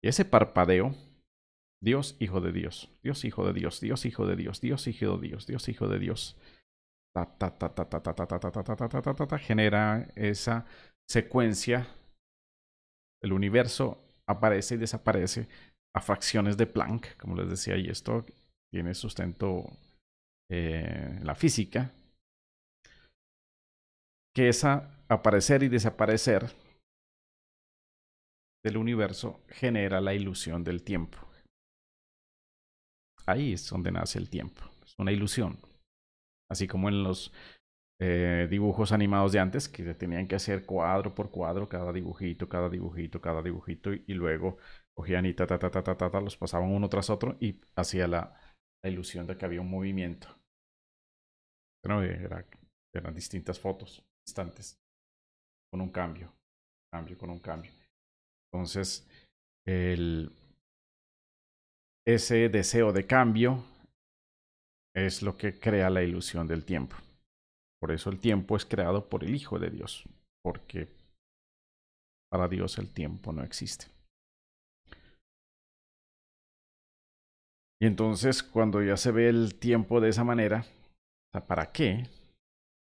Y 0.03 0.09
ese 0.09 0.25
parpadeo 0.25 0.95
Dios, 1.81 2.17
Hijo 2.19 2.41
de 2.41 2.53
Dios, 2.53 2.91
Dios, 3.03 3.25
Hijo 3.25 3.47
de 3.47 3.53
Dios, 3.53 3.81
Dios, 3.81 4.05
Hijo 4.07 4.27
de 4.27 4.37
Dios, 4.37 4.61
Dios, 4.61 4.89
Hijo 4.89 5.17
de 5.17 5.29
Dios, 5.29 5.47
Dios, 5.47 5.69
Hijo 5.69 5.89
de 5.89 5.99
Dios. 5.99 6.37
Genera 9.39 10.09
esa 10.15 10.67
secuencia. 11.09 11.87
El 13.23 13.33
universo 13.33 14.05
aparece 14.29 14.75
y 14.75 14.79
desaparece 14.79 15.49
a 15.95 16.01
fracciones 16.01 16.57
de 16.57 16.67
Planck, 16.67 17.17
como 17.17 17.35
les 17.35 17.49
decía, 17.49 17.77
y 17.77 17.89
esto 17.89 18.25
tiene 18.71 18.95
sustento 18.95 19.65
en 20.51 21.25
la 21.25 21.35
física. 21.35 21.93
Que 24.35 24.49
esa 24.49 25.05
aparecer 25.09 25.63
y 25.63 25.69
desaparecer 25.69 26.51
del 28.63 28.77
universo 28.77 29.41
genera 29.49 30.01
la 30.01 30.15
ilusión 30.15 30.63
del 30.63 30.83
tiempo. 30.83 31.28
Ahí 33.29 33.53
es 33.53 33.69
donde 33.69 33.93
nace 33.93 34.19
el 34.19 34.31
tiempo. 34.31 34.63
Es 34.87 34.99
una 34.99 35.13
ilusión. 35.13 35.59
Así 36.51 36.67
como 36.67 36.89
en 36.89 37.03
los 37.03 37.31
eh, 38.01 38.49
dibujos 38.51 38.91
animados 38.91 39.33
de 39.33 39.39
antes, 39.39 39.69
que 39.69 39.85
se 39.85 39.95
tenían 39.95 40.27
que 40.27 40.37
hacer 40.37 40.65
cuadro 40.65 41.15
por 41.15 41.31
cuadro, 41.31 41.69
cada 41.69 41.93
dibujito, 41.93 42.49
cada 42.49 42.71
dibujito, 42.71 43.21
cada 43.21 43.43
dibujito, 43.43 43.93
y, 43.93 44.15
luego 44.15 44.57
cogían 44.97 45.27
y 45.27 45.35
ta, 45.35 45.47
ta, 45.47 45.59
ta, 45.59 45.71
ta, 45.71 45.83
ta, 45.83 46.11
ta, 46.11 46.21
los 46.23 46.39
pasaban 46.39 46.71
uno 46.71 46.89
tras 46.89 47.11
otro 47.11 47.37
y 47.39 47.61
hacía 47.77 48.09
la, 48.09 48.35
ilusión 48.83 49.27
de 49.27 49.37
que 49.37 49.45
había 49.45 49.61
un 49.61 49.71
movimiento. 49.71 50.29
Pero 51.83 52.03
eran 52.03 53.15
distintas 53.15 53.61
fotos, 53.61 54.03
instantes, 54.27 54.81
con 55.71 55.83
un 55.83 55.91
cambio, 55.91 56.33
cambio, 56.91 57.19
con 57.19 57.29
un 57.29 57.41
cambio. 57.41 57.73
Entonces, 58.51 59.07
el, 59.67 60.33
ese 62.09 62.49
deseo 62.49 62.91
de 62.95 63.07
cambio 63.07 63.63
es 64.97 65.21
lo 65.23 65.37
que 65.37 65.59
crea 65.59 65.91
la 65.91 66.03
ilusión 66.03 66.49
del 66.49 66.65
tiempo. 66.65 66.97
Por 67.79 67.93
eso 67.93 68.09
el 68.09 68.19
tiempo 68.19 68.57
es 68.57 68.65
creado 68.65 69.11
por 69.11 69.25
el 69.25 69.35
Hijo 69.35 69.59
de 69.59 69.69
Dios, 69.69 70.05
porque 70.43 70.89
para 72.31 72.49
Dios 72.49 72.79
el 72.79 72.91
tiempo 72.91 73.31
no 73.33 73.45
existe. 73.45 73.89
Y 77.79 77.87
entonces 77.87 78.43
cuando 78.43 78.83
ya 78.83 78.97
se 78.97 79.13
ve 79.13 79.29
el 79.29 79.59
tiempo 79.59 80.01
de 80.01 80.09
esa 80.09 80.25
manera, 80.25 80.65
¿para 81.47 81.73
qué 81.73 82.09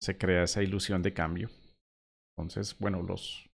se 0.02 0.18
crea 0.18 0.42
esa 0.44 0.62
ilusión 0.62 1.02
de 1.02 1.14
cambio? 1.14 1.48
Entonces, 2.37 2.79
bueno, 2.79 3.02
los 3.02 3.48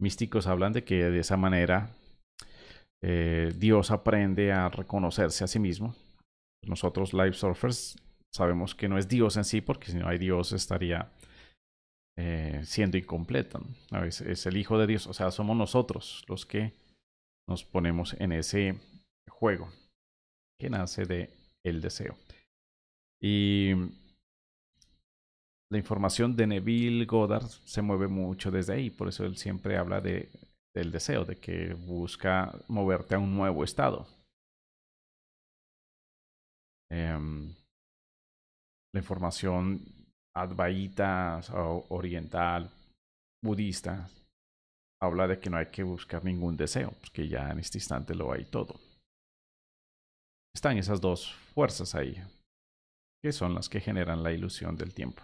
místicos 0.00 0.46
hablan 0.46 0.72
de 0.72 0.84
que 0.84 0.94
de 1.10 1.18
esa 1.18 1.36
manera 1.36 1.90
eh, 3.02 3.52
Dios 3.56 3.90
aprende 3.90 4.52
a 4.52 4.68
reconocerse 4.68 5.44
a 5.44 5.48
sí 5.48 5.58
mismo. 5.58 5.94
Nosotros, 6.64 7.12
Live 7.12 7.34
Surfers, 7.34 7.96
sabemos 8.32 8.74
que 8.74 8.88
no 8.88 8.98
es 8.98 9.08
Dios 9.08 9.36
en 9.36 9.44
sí, 9.44 9.60
porque 9.60 9.90
si 9.90 9.98
no 9.98 10.08
hay 10.08 10.18
Dios 10.18 10.52
estaría 10.52 11.10
eh, 12.16 12.60
siendo 12.64 12.96
incompleto. 12.96 13.60
Es, 14.06 14.20
es, 14.20 14.46
el 14.46 14.56
Hijo 14.56 14.78
de 14.78 14.86
Dios, 14.86 15.06
o 15.06 15.12
sea, 15.12 15.30
somos 15.30 15.56
nosotros 15.56 16.24
los 16.28 16.46
que 16.46 16.72
nos 17.48 17.64
ponemos 17.64 18.14
en 18.20 18.32
ese 18.32 18.78
juego 19.28 19.68
que 20.60 20.70
nace 20.70 21.04
de 21.04 21.30
el 21.64 21.80
deseo. 21.80 22.16
Y 23.20 23.72
la 25.70 25.78
información 25.78 26.36
de 26.36 26.46
Neville 26.46 27.04
Goddard 27.06 27.48
se 27.48 27.82
mueve 27.82 28.06
mucho 28.06 28.50
desde 28.50 28.74
ahí, 28.74 28.90
por 28.90 29.08
eso 29.08 29.24
él 29.24 29.36
siempre 29.36 29.76
habla 29.76 30.00
de 30.00 30.30
del 30.74 30.90
deseo, 30.90 31.24
de 31.24 31.36
que 31.36 31.74
busca 31.74 32.52
moverte 32.68 33.14
a 33.14 33.18
un 33.18 33.34
nuevo 33.34 33.64
estado. 33.64 34.06
Em, 36.90 37.54
la 38.94 39.00
información 39.00 39.82
advaita, 40.34 41.40
oriental, 41.88 42.70
budista, 43.42 44.08
habla 45.02 45.26
de 45.26 45.38
que 45.40 45.50
no 45.50 45.56
hay 45.56 45.66
que 45.66 45.82
buscar 45.82 46.24
ningún 46.24 46.56
deseo, 46.56 46.92
porque 47.00 47.28
ya 47.28 47.50
en 47.50 47.58
este 47.58 47.78
instante 47.78 48.14
lo 48.14 48.32
hay 48.32 48.44
todo. 48.44 48.78
Están 50.54 50.78
esas 50.78 51.00
dos 51.00 51.32
fuerzas 51.54 51.94
ahí, 51.94 52.22
que 53.22 53.32
son 53.32 53.54
las 53.54 53.68
que 53.68 53.80
generan 53.80 54.22
la 54.22 54.32
ilusión 54.32 54.76
del 54.76 54.92
tiempo. 54.92 55.22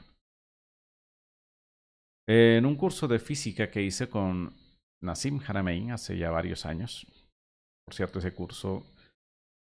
En 2.27 2.67
un 2.67 2.77
curso 2.77 3.09
de 3.09 3.19
física 3.19 3.71
que 3.71 3.83
hice 3.83 4.09
con 4.09 4.55
Nassim 5.03 5.41
Haramein 5.47 5.93
hace 5.93 6.19
ya 6.19 6.31
varios 6.31 6.67
años, 6.67 7.07
por 7.89 7.95
cierto, 7.95 8.19
ese 8.19 8.35
curso 8.35 8.85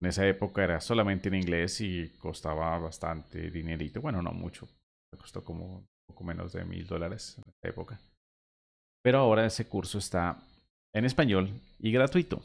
en 0.02 0.08
esa 0.08 0.26
época 0.26 0.64
era 0.64 0.80
solamente 0.80 1.28
en 1.28 1.36
inglés 1.36 1.80
y 1.80 2.08
costaba 2.18 2.76
bastante 2.78 3.48
dinerito. 3.48 4.00
Bueno, 4.00 4.22
no 4.22 4.32
mucho, 4.32 4.68
me 5.12 5.18
costó 5.20 5.44
como 5.44 5.78
un 5.78 5.86
poco 6.08 6.24
menos 6.24 6.52
de 6.52 6.64
mil 6.64 6.84
dólares 6.84 7.36
en 7.38 7.44
esa 7.46 7.68
época. 7.68 8.00
Pero 9.04 9.18
ahora 9.18 9.46
ese 9.46 9.68
curso 9.68 9.98
está 9.98 10.36
en 10.92 11.04
español 11.04 11.48
y 11.78 11.92
gratuito. 11.92 12.42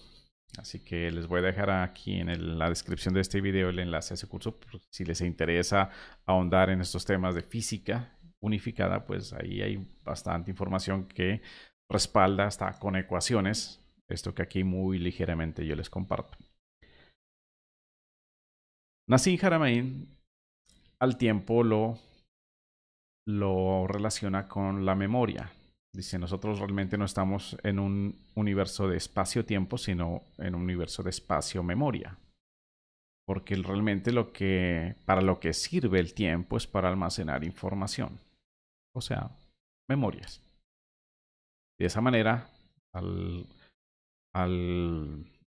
Así 0.60 0.80
que 0.80 1.10
les 1.10 1.26
voy 1.26 1.39
a 1.39 1.43
dejar 1.43 1.72
aquí 1.72 2.19
en 2.19 2.60
la 2.60 2.69
descripción 2.69 3.15
de 3.15 3.22
este 3.22 3.41
video 3.41 3.69
el 3.69 3.80
enlace 3.80 4.13
a 4.13 4.15
ese 4.15 4.28
curso. 4.28 4.60
Si 4.91 5.04
les 5.06 5.22
interesa 5.22 5.89
ahondar 6.28 6.69
en 6.69 6.82
estos 6.82 7.04
temas 7.04 7.34
de 7.34 7.41
física 7.41 8.15
unificada, 8.39 9.08
pues 9.08 9.34
ahí 9.34 9.63
hay 9.63 9.88
bastante 10.04 10.52
información 10.52 11.08
que 11.08 11.41
respalda 11.89 12.46
hasta 12.46 12.80
con 12.80 12.96
ecuaciones. 12.96 13.80
Esto 14.10 14.34
que 14.34 14.43
aquí 14.43 14.63
muy 14.63 15.00
ligeramente 15.00 15.65
yo 15.65 15.76
les 15.76 15.89
comparto. 15.89 16.38
Nassim 19.10 19.38
Haramein 19.41 20.08
al 21.00 21.17
tiempo 21.17 21.63
lo, 21.63 22.00
lo 23.28 23.88
relaciona 23.88 24.48
con 24.48 24.86
la 24.86 24.96
memoria. 24.96 25.52
Dice, 25.96 26.17
nosotros 26.17 26.60
realmente 26.60 26.98
no 26.98 27.06
estamos 27.06 27.58
en 27.63 27.78
un 27.78 28.15
universo 28.36 28.88
de 28.88 28.98
espacio-tiempo, 28.98 29.78
sino 29.78 30.24
en 30.38 30.56
un 30.56 30.63
universo 30.63 31.04
de 31.04 31.12
espacio-memoria. 31.12 32.17
Porque 33.28 33.56
realmente 33.56 34.12
lo 34.12 34.34
que, 34.34 34.96
para 35.06 35.22
lo 35.22 35.39
que 35.39 35.54
sirve 35.54 36.00
el 36.00 36.13
tiempo 36.13 36.58
es 36.58 36.65
para 36.65 36.89
almacenar 36.89 37.43
información. 37.43 38.19
O 38.96 39.02
sea, 39.02 39.30
memorias. 39.88 40.42
De 41.79 41.86
esa 41.88 42.01
manera, 42.01 42.49
al, 42.93 43.47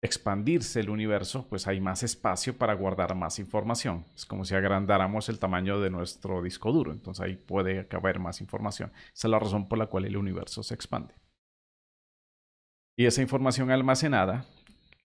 expandirse 0.02 0.80
el 0.80 0.90
universo, 0.90 1.48
pues 1.50 1.68
hay 1.68 1.80
más 1.80 2.04
espacio 2.04 2.58
para 2.58 2.74
guardar 2.74 3.16
más 3.16 3.40
información. 3.40 4.06
Es 4.16 4.26
como 4.26 4.46
si 4.46 4.56
agrandáramos 4.56 5.30
el 5.30 5.40
tamaño 5.40 5.80
de 5.80 5.90
nuestro 5.90 6.42
disco 6.42 6.72
duro, 6.72 6.92
entonces 6.92 7.24
ahí 7.24 7.36
puede 7.36 7.88
caber 7.88 8.20
más 8.20 8.42
información. 8.42 8.92
Esa 9.14 9.28
es 9.28 9.32
la 9.32 9.40
razón 9.40 9.68
por 9.68 9.78
la 9.78 9.88
cual 9.88 10.06
el 10.06 10.18
universo 10.18 10.64
se 10.64 10.74
expande. 10.74 11.16
Y 12.98 13.06
esa 13.06 13.22
información 13.22 13.70
almacenada, 13.70 14.46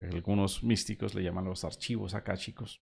algunos 0.02 0.63
místicos 0.63 1.15
le 1.15 1.24
llaman 1.24 1.45
los 1.45 1.63
archivos 1.63 2.15
chicos. 2.36 2.82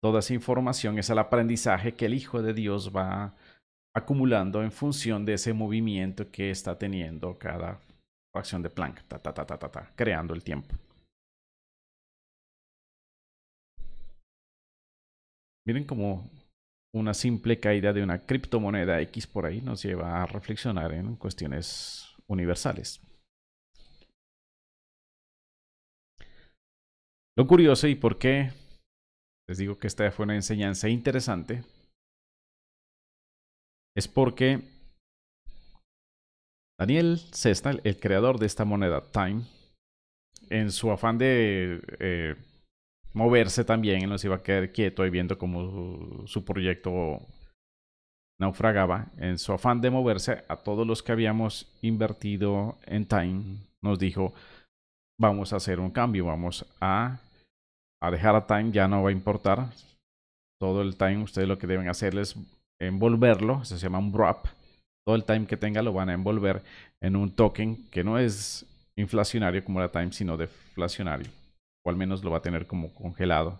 toda 0.00 0.20
esa 0.20 0.34
información 0.34 0.98
es 0.98 1.10
el 1.10 1.18
aprendizaje 1.18 1.94
que 1.94 2.06
el 2.06 2.14
Hijo 2.14 2.42
de 2.42 2.52
Dios 2.52 2.94
va 2.94 3.34
acumulando 3.98 4.62
en 4.62 4.72
función 4.72 5.24
de 5.24 5.34
ese 5.34 5.52
movimiento 5.52 6.30
que 6.30 6.50
está 6.50 6.78
teniendo 6.78 7.38
cada 7.38 7.80
acción 8.34 8.62
de 8.62 8.70
Planck, 8.70 9.02
ta, 9.08 9.18
ta, 9.18 9.34
ta, 9.34 9.92
creando 9.96 10.34
el 10.34 10.42
tiempo. 10.42 10.74
Miren 15.66 15.84
cómo 15.84 16.30
una 16.94 17.12
simple 17.12 17.60
caída 17.60 17.92
de 17.92 18.02
una 18.02 18.24
criptomoneda 18.24 19.00
X 19.02 19.26
por 19.26 19.44
ahí 19.44 19.60
nos 19.60 19.82
lleva 19.82 20.22
a 20.22 20.26
reflexionar 20.26 20.92
en 20.92 21.16
cuestiones 21.16 22.16
universales. 22.26 23.00
Lo 27.36 27.46
curioso 27.46 27.86
y 27.86 27.94
por 27.94 28.18
qué 28.18 28.50
les 29.48 29.58
digo 29.58 29.78
que 29.78 29.86
esta 29.86 30.10
fue 30.10 30.24
una 30.24 30.34
enseñanza 30.34 30.88
interesante 30.88 31.62
es 33.96 34.08
porque 34.08 34.62
Daniel 36.78 37.18
Cesta, 37.32 37.72
el 37.82 37.98
creador 37.98 38.38
de 38.38 38.46
esta 38.46 38.64
moneda 38.64 39.02
Time, 39.10 39.42
en 40.48 40.70
su 40.70 40.90
afán 40.90 41.18
de 41.18 41.82
eh, 41.98 42.36
moverse 43.12 43.64
también, 43.64 44.02
él 44.02 44.10
no 44.10 44.16
iba 44.22 44.36
a 44.36 44.42
quedar 44.42 44.72
quieto 44.72 45.04
y 45.04 45.10
viendo 45.10 45.38
cómo 45.38 46.26
su, 46.26 46.44
proyecto 46.44 47.18
naufragaba, 48.40 49.08
en 49.16 49.38
su 49.38 49.52
afán 49.52 49.80
de 49.80 49.90
moverse 49.90 50.44
a 50.48 50.56
todos 50.56 50.86
los 50.86 51.02
que 51.02 51.12
habíamos 51.12 51.76
invertido 51.82 52.78
en 52.86 53.06
Time, 53.06 53.58
nos 53.82 53.98
dijo, 53.98 54.32
vamos 55.18 55.52
a 55.52 55.56
hacer 55.56 55.80
un 55.80 55.90
cambio, 55.90 56.26
vamos 56.26 56.64
a, 56.80 57.18
a 58.00 58.10
dejar 58.10 58.36
a 58.36 58.46
Time, 58.46 58.70
ya 58.70 58.86
no 58.86 59.02
va 59.02 59.08
a 59.08 59.12
importar. 59.12 59.70
Todo 60.60 60.82
el 60.82 60.96
Time, 60.96 61.22
ustedes 61.22 61.48
lo 61.48 61.58
que 61.58 61.66
deben 61.66 61.88
hacer 61.88 62.16
es 62.18 62.36
envolverlo, 62.80 63.62
eso 63.62 63.76
se 63.76 63.82
llama 63.82 63.98
un 63.98 64.12
wrap, 64.12 64.46
todo 65.08 65.16
el 65.16 65.24
time 65.24 65.46
que 65.46 65.56
tenga 65.56 65.80
lo 65.82 65.92
van 65.92 66.10
a 66.10 66.12
envolver 66.12 66.62
en 67.00 67.16
un 67.16 67.30
token 67.30 67.88
que 67.90 68.04
no 68.04 68.18
es 68.18 68.66
inflacionario 68.96 69.64
como 69.64 69.80
la 69.80 69.90
time, 69.90 70.12
sino 70.12 70.36
deflacionario. 70.36 71.28
O 71.82 71.88
al 71.88 71.96
menos 71.96 72.22
lo 72.22 72.30
va 72.30 72.38
a 72.38 72.42
tener 72.42 72.66
como 72.66 72.92
congelado. 72.92 73.58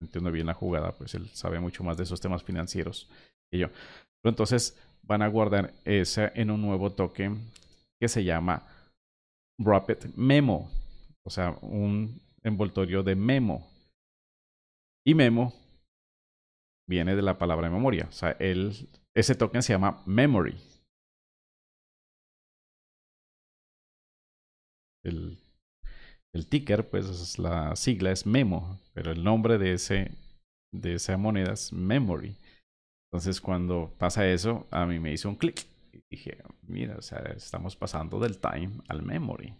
Entiendo 0.00 0.30
bien 0.30 0.46
la 0.46 0.54
jugada, 0.54 0.92
pues 0.92 1.14
él 1.14 1.28
sabe 1.34 1.60
mucho 1.60 1.84
más 1.84 1.96
de 1.96 2.04
esos 2.04 2.20
temas 2.20 2.42
financieros 2.42 3.10
que 3.50 3.58
yo. 3.58 3.68
Pero 4.22 4.30
entonces 4.30 4.78
van 5.02 5.20
a 5.20 5.28
guardar 5.28 5.74
ese 5.84 6.32
en 6.34 6.50
un 6.50 6.62
nuevo 6.62 6.90
token 6.90 7.40
que 8.00 8.08
se 8.08 8.24
llama 8.24 8.62
Wrapped 9.58 10.14
Memo. 10.16 10.70
O 11.24 11.30
sea, 11.30 11.58
un 11.60 12.20
envoltorio 12.42 13.02
de 13.02 13.16
memo. 13.16 13.66
Y 15.04 15.14
memo 15.14 15.52
viene 16.88 17.16
de 17.16 17.22
la 17.22 17.38
palabra 17.38 17.70
memoria. 17.70 18.06
O 18.08 18.12
sea, 18.12 18.36
ese 19.14 19.34
token 19.34 19.62
se 19.62 19.72
llama 19.72 20.02
memory. 20.06 20.56
el, 25.06 25.38
el 26.34 26.48
ticker, 26.48 26.88
pues 26.88 27.38
la 27.38 27.76
sigla 27.76 28.12
es 28.12 28.26
Memo, 28.26 28.80
pero 28.92 29.12
el 29.12 29.22
nombre 29.24 29.58
de, 29.58 29.74
ese, 29.74 30.12
de 30.72 30.94
esa 30.94 31.16
moneda 31.16 31.52
es 31.52 31.72
Memory. 31.72 32.36
Entonces 33.10 33.40
cuando 33.40 33.94
pasa 33.98 34.28
eso, 34.28 34.66
a 34.70 34.84
mí 34.84 34.98
me 34.98 35.12
hizo 35.12 35.28
un 35.28 35.36
clic 35.36 35.66
y 35.92 36.02
dije, 36.10 36.42
mira, 36.62 36.96
o 36.96 37.02
sea, 37.02 37.20
estamos 37.36 37.76
pasando 37.76 38.18
del 38.18 38.38
time 38.38 38.72
al 38.88 39.02
memory, 39.02 39.54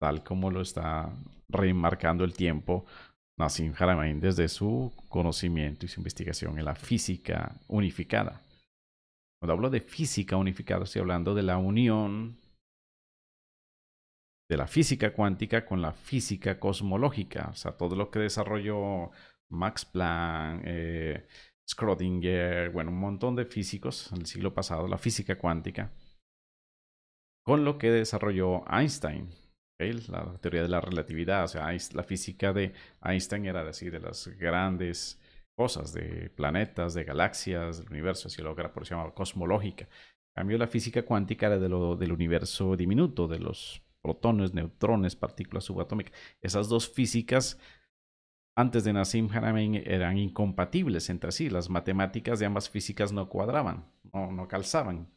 tal 0.00 0.24
como 0.24 0.50
lo 0.50 0.62
está 0.62 1.14
remarcando 1.48 2.24
el 2.24 2.32
tiempo 2.32 2.86
Nassim 3.38 3.74
Haramein 3.78 4.20
desde 4.20 4.48
su 4.48 4.92
conocimiento 5.08 5.84
y 5.84 5.88
su 5.88 6.00
investigación 6.00 6.58
en 6.58 6.64
la 6.64 6.74
física 6.74 7.54
unificada. 7.68 8.42
Cuando 9.38 9.52
hablo 9.52 9.70
de 9.70 9.80
física 9.80 10.36
unificada, 10.36 10.84
estoy 10.84 11.00
hablando 11.00 11.34
de 11.34 11.42
la 11.42 11.58
unión 11.58 12.38
de 14.48 14.56
la 14.56 14.66
física 14.66 15.12
cuántica 15.12 15.66
con 15.66 15.82
la 15.82 15.92
física 15.92 16.58
cosmológica. 16.58 17.48
O 17.50 17.54
sea, 17.54 17.72
todo 17.72 17.96
lo 17.96 18.10
que 18.10 18.20
desarrolló 18.20 19.10
Max 19.50 19.84
Planck, 19.84 20.62
eh, 20.64 21.26
Schrödinger, 21.68 22.72
bueno, 22.72 22.90
un 22.90 23.00
montón 23.00 23.36
de 23.36 23.44
físicos 23.44 24.10
en 24.12 24.20
el 24.20 24.26
siglo 24.26 24.54
pasado, 24.54 24.86
la 24.86 24.98
física 24.98 25.36
cuántica, 25.36 25.90
con 27.42 27.64
lo 27.64 27.76
que 27.76 27.90
desarrolló 27.90 28.64
Einstein, 28.70 29.28
la 29.78 30.38
teoría 30.40 30.62
de 30.62 30.68
la 30.68 30.80
relatividad. 30.80 31.44
O 31.44 31.48
sea, 31.48 31.70
la 31.92 32.02
física 32.02 32.52
de 32.52 32.72
Einstein 33.02 33.46
era 33.46 33.68
así 33.68 33.90
de 33.90 34.00
las 34.00 34.28
grandes 34.38 35.20
cosas, 35.56 35.92
de 35.92 36.30
planetas, 36.30 36.94
de 36.94 37.04
galaxias, 37.04 37.78
del 37.78 37.90
universo, 37.90 38.28
así 38.28 38.42
lo 38.42 38.54
que 38.54 38.62
por 38.68 38.82
eso 38.82 38.90
se 38.90 38.94
llamaba 38.94 39.14
cosmológica. 39.14 39.84
En 39.84 40.42
cambio, 40.42 40.58
la 40.58 40.66
física 40.66 41.02
cuántica 41.02 41.46
era 41.46 41.58
de 41.58 41.68
lo, 41.68 41.96
del 41.96 42.12
universo 42.12 42.76
diminuto, 42.76 43.26
de 43.26 43.38
los 43.38 43.82
protones, 44.02 44.54
neutrones, 44.54 45.16
partículas 45.16 45.64
subatómicas. 45.64 46.12
Esas 46.42 46.68
dos 46.68 46.88
físicas 46.88 47.58
antes 48.54 48.84
de 48.84 48.92
Nassim 48.92 49.28
Haramein 49.30 49.74
eran 49.74 50.16
incompatibles 50.16 51.10
entre 51.10 51.32
sí. 51.32 51.50
Las 51.50 51.68
matemáticas 51.68 52.38
de 52.38 52.46
ambas 52.46 52.70
físicas 52.70 53.12
no 53.12 53.28
cuadraban, 53.28 53.90
no, 54.12 54.32
no 54.32 54.48
calzaban. 54.48 55.10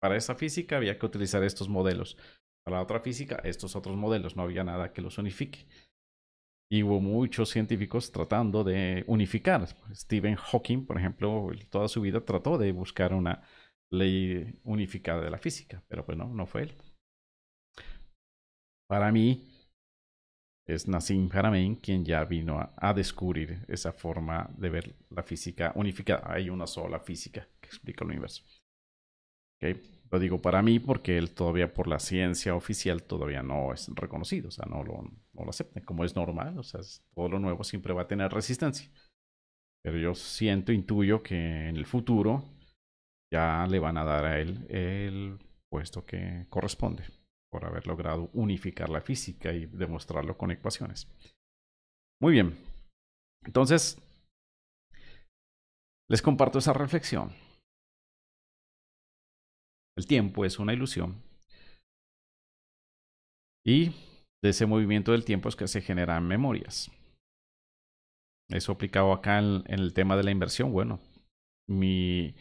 Para 0.00 0.16
esa 0.16 0.34
física 0.34 0.76
había 0.76 0.98
que 0.98 1.06
utilizar 1.06 1.42
estos 1.42 1.68
modelos. 1.68 2.16
Para 2.64 2.78
la 2.78 2.82
otra 2.82 3.00
física, 3.00 3.40
estos 3.44 3.76
otros 3.76 3.96
modelos. 3.96 4.36
No 4.36 4.42
había 4.42 4.64
nada 4.64 4.92
que 4.92 5.02
los 5.02 5.18
unifique. 5.18 5.66
Y 6.70 6.82
hubo 6.82 7.00
muchos 7.00 7.50
científicos 7.50 8.10
tratando 8.10 8.64
de 8.64 9.04
unificar. 9.06 9.66
Stephen 9.94 10.36
Hawking, 10.36 10.86
por 10.86 10.98
ejemplo, 10.98 11.50
toda 11.70 11.88
su 11.88 12.00
vida 12.00 12.24
trató 12.24 12.56
de 12.56 12.72
buscar 12.72 13.12
una 13.12 13.42
ley 13.92 14.58
unificada 14.64 15.22
de 15.22 15.30
la 15.30 15.38
física, 15.38 15.82
pero 15.88 16.04
pues 16.04 16.16
no, 16.16 16.26
no 16.26 16.46
fue 16.46 16.62
él. 16.62 16.74
Para 18.88 19.12
mí, 19.12 19.54
es 20.66 20.88
Nassim 20.88 21.28
Haramein 21.30 21.76
quien 21.76 22.04
ya 22.04 22.24
vino 22.24 22.58
a, 22.58 22.94
descubrir 22.94 23.64
esa 23.68 23.92
forma 23.92 24.50
de 24.56 24.70
ver 24.70 24.94
la 25.10 25.22
física 25.22 25.72
unificada. 25.76 26.32
Hay 26.32 26.48
una 26.48 26.66
sola 26.66 27.00
física 27.00 27.46
que 27.60 27.68
explica 27.68 28.04
el 28.04 28.10
universo. 28.10 28.42
Okay. 29.58 30.03
Lo 30.14 30.20
digo 30.20 30.40
para 30.40 30.62
mí 30.62 30.78
porque 30.78 31.18
él 31.18 31.32
todavía 31.32 31.74
por 31.74 31.88
la 31.88 31.98
ciencia 31.98 32.54
oficial 32.54 33.02
todavía 33.02 33.42
no 33.42 33.72
es 33.72 33.88
reconocido, 33.96 34.46
o 34.46 34.50
sea, 34.52 34.64
no 34.64 34.84
lo, 34.84 35.02
no 35.32 35.42
lo 35.42 35.50
aceptan, 35.50 35.82
como 35.82 36.04
es 36.04 36.14
normal, 36.14 36.56
o 36.56 36.62
sea, 36.62 36.82
todo 37.16 37.28
lo 37.28 37.40
nuevo 37.40 37.64
siempre 37.64 37.92
va 37.92 38.02
a 38.02 38.06
tener 38.06 38.30
resistencia. 38.30 38.88
Pero 39.82 39.98
yo 39.98 40.14
siento, 40.14 40.70
intuyo 40.70 41.20
que 41.20 41.68
en 41.68 41.74
el 41.74 41.84
futuro 41.84 42.44
ya 43.32 43.66
le 43.68 43.80
van 43.80 43.96
a 43.96 44.04
dar 44.04 44.24
a 44.24 44.38
él 44.38 44.64
el 44.68 45.36
puesto 45.68 46.06
que 46.06 46.46
corresponde 46.48 47.02
por 47.50 47.64
haber 47.64 47.88
logrado 47.88 48.30
unificar 48.34 48.90
la 48.90 49.00
física 49.00 49.52
y 49.52 49.66
demostrarlo 49.66 50.38
con 50.38 50.52
ecuaciones. 50.52 51.08
Muy 52.20 52.34
bien. 52.34 52.56
Entonces, 53.44 53.98
les 56.08 56.22
comparto 56.22 56.60
esa 56.60 56.72
reflexión. 56.72 57.32
El 59.96 60.06
tiempo 60.06 60.44
es 60.44 60.58
una 60.58 60.72
ilusión. 60.72 61.22
Y 63.66 63.90
de 64.42 64.50
ese 64.50 64.66
movimiento 64.66 65.12
del 65.12 65.24
tiempo 65.24 65.48
es 65.48 65.56
que 65.56 65.68
se 65.68 65.80
generan 65.80 66.26
memorias. 66.26 66.90
Eso 68.50 68.72
aplicado 68.72 69.12
acá 69.12 69.38
en, 69.38 69.62
el 69.66 69.94
tema 69.94 70.16
de 70.16 70.24
la 70.24 70.30
inversión. 70.30 70.72
Bueno, 70.72 71.00
mi 71.66 72.34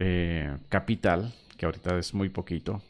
eh, 0.00 0.58
capital, 0.68 1.32
que 1.56 1.66
ahorita 1.66 1.98
es 1.98 2.14
muy 2.14 2.30
poquito, 2.30 2.82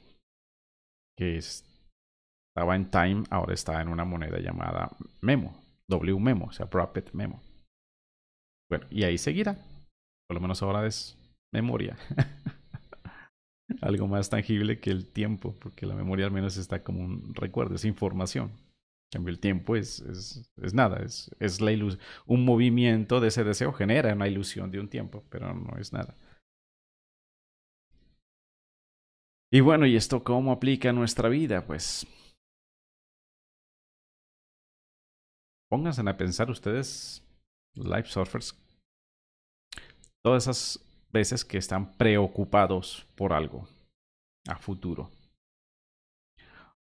que 1.19 1.37
estaba 1.37 2.77
en 2.77 2.91
Time, 2.91 3.25
ahora 3.31 3.53
está 3.53 3.83
en 3.83 3.89
una 3.89 4.05
moneda 4.05 4.39
llamada 4.39 4.91
Memo, 5.21 5.55
W 5.89 6.19
Memo, 6.19 6.47
o 6.47 6.53
sea, 6.53 6.67
Rapid 6.71 7.11
Memo. 7.13 7.43
Bueno, 8.71 8.87
y 8.91 9.05
ahí 9.05 9.19
seguirá. 9.19 9.55
Por 10.27 10.35
lo 10.35 10.41
menos 10.41 10.63
ahora 10.63 10.87
es 10.87 11.17
memoria. 11.53 11.97
Algo 13.81 14.07
más 14.07 14.31
tangible 14.31 14.81
que 14.81 14.91
el 14.91 15.07
tiempo, 15.07 15.55
porque 15.61 15.87
la 15.87 15.95
memoria 15.95 16.27
al 16.27 16.33
menos 16.33 16.57
está 16.57 16.83
como 16.83 17.05
un 17.05 17.35
recuerdo, 17.35 17.75
es 17.75 17.85
información. 17.85 18.51
En 19.13 19.19
cambio, 19.19 19.33
el 19.33 19.39
tiempo 19.41 19.77
es, 19.77 20.01
es, 20.01 20.51
es 20.57 20.75
nada, 20.75 20.99
es, 21.05 21.31
es 21.39 21.61
la 21.61 21.71
un 22.27 22.45
movimiento 22.45 23.21
de 23.21 23.29
ese 23.29 23.45
deseo 23.45 23.73
genera 23.73 24.13
una 24.13 24.29
ilusión 24.29 24.71
de 24.71 24.81
un 24.81 24.89
tiempo, 24.89 25.25
pero 25.31 25.55
no 25.55 25.79
es 25.79 25.93
nada. 25.93 26.17
Y 29.53 29.61
bueno, 29.61 29.87
¿y 29.87 29.97
esto 29.97 30.25
cómo 30.25 30.53
aplica 30.53 30.91
a 30.91 30.93
nuestra 30.93 31.29
vida? 31.29 31.65
Pues 31.67 32.07
pónganse 35.69 36.03
a 36.07 36.17
pensar 36.17 36.51
ustedes, 36.51 37.23
life 37.75 38.09
surfers, 38.09 38.55
todas 40.23 40.45
esas 40.45 40.86
veces 41.13 41.45
que 41.45 41.59
están 41.59 41.97
preocupados 41.97 43.07
por 43.15 43.33
algo 43.33 43.69
a 44.49 44.57
futuro 44.57 45.11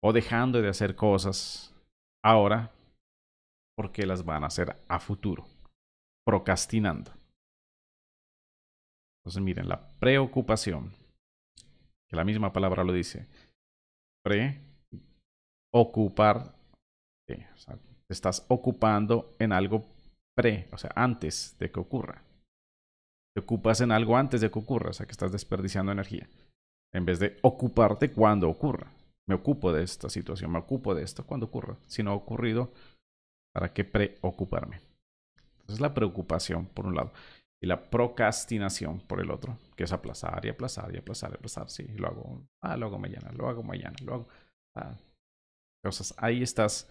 o 0.02 0.12
dejando 0.12 0.60
de 0.60 0.68
hacer 0.68 0.96
cosas 0.96 1.74
ahora 2.24 2.72
porque 3.76 4.06
las 4.06 4.24
van 4.24 4.44
a 4.44 4.48
hacer 4.48 4.76
a 4.88 4.98
futuro, 4.98 5.46
procrastinando. 6.26 7.12
Entonces 9.20 9.42
miren, 9.42 9.68
la 9.68 9.88
preocupación 9.98 10.92
que 12.12 12.16
la 12.16 12.24
misma 12.24 12.52
palabra 12.52 12.84
lo 12.84 12.92
dice. 12.92 13.26
Preocupar. 15.72 16.54
Sea, 17.56 17.76
te 17.76 18.12
estás 18.12 18.44
ocupando 18.48 19.34
en 19.38 19.52
algo 19.52 19.86
pre, 20.36 20.68
o 20.72 20.76
sea, 20.76 20.90
antes 20.94 21.56
de 21.58 21.70
que 21.70 21.80
ocurra. 21.80 22.22
Te 23.34 23.40
ocupas 23.40 23.80
en 23.80 23.92
algo 23.92 24.16
antes 24.16 24.40
de 24.40 24.50
que 24.50 24.58
ocurra, 24.58 24.90
o 24.90 24.92
sea, 24.92 25.06
que 25.06 25.12
estás 25.12 25.32
desperdiciando 25.32 25.92
energía. 25.92 26.28
En 26.92 27.06
vez 27.06 27.18
de 27.18 27.38
ocuparte 27.42 28.10
cuando 28.10 28.48
ocurra. 28.48 28.92
Me 29.26 29.34
ocupo 29.34 29.72
de 29.72 29.82
esta 29.82 30.10
situación, 30.10 30.50
me 30.50 30.58
ocupo 30.58 30.94
de 30.94 31.02
esto 31.02 31.24
cuando 31.24 31.46
ocurra. 31.46 31.76
Si 31.86 32.02
no 32.02 32.10
ha 32.10 32.14
ocurrido, 32.14 32.72
¿para 33.54 33.72
qué 33.72 33.84
preocuparme? 33.84 34.80
Entonces 35.60 35.80
la 35.80 35.94
preocupación, 35.94 36.66
por 36.66 36.86
un 36.86 36.96
lado 36.96 37.12
y 37.62 37.66
la 37.66 37.90
procrastinación 37.90 39.00
por 39.00 39.20
el 39.20 39.30
otro, 39.30 39.56
que 39.76 39.84
es 39.84 39.92
aplazar 39.92 40.44
y 40.44 40.48
aplazar 40.48 40.92
y 40.92 40.98
aplazar 40.98 41.30
y 41.30 41.34
aplazar. 41.36 41.70
Sí, 41.70 41.86
lo 41.96 42.08
hago, 42.08 42.42
ah, 42.60 42.76
lo 42.76 42.86
hago 42.86 42.98
mañana, 42.98 43.30
lo 43.32 43.48
hago 43.48 43.62
mañana, 43.62 43.94
lo 44.04 44.14
hago. 44.14 44.28
Ah, 44.74 44.96
cosas. 45.84 46.12
Ahí 46.18 46.42
estás 46.42 46.88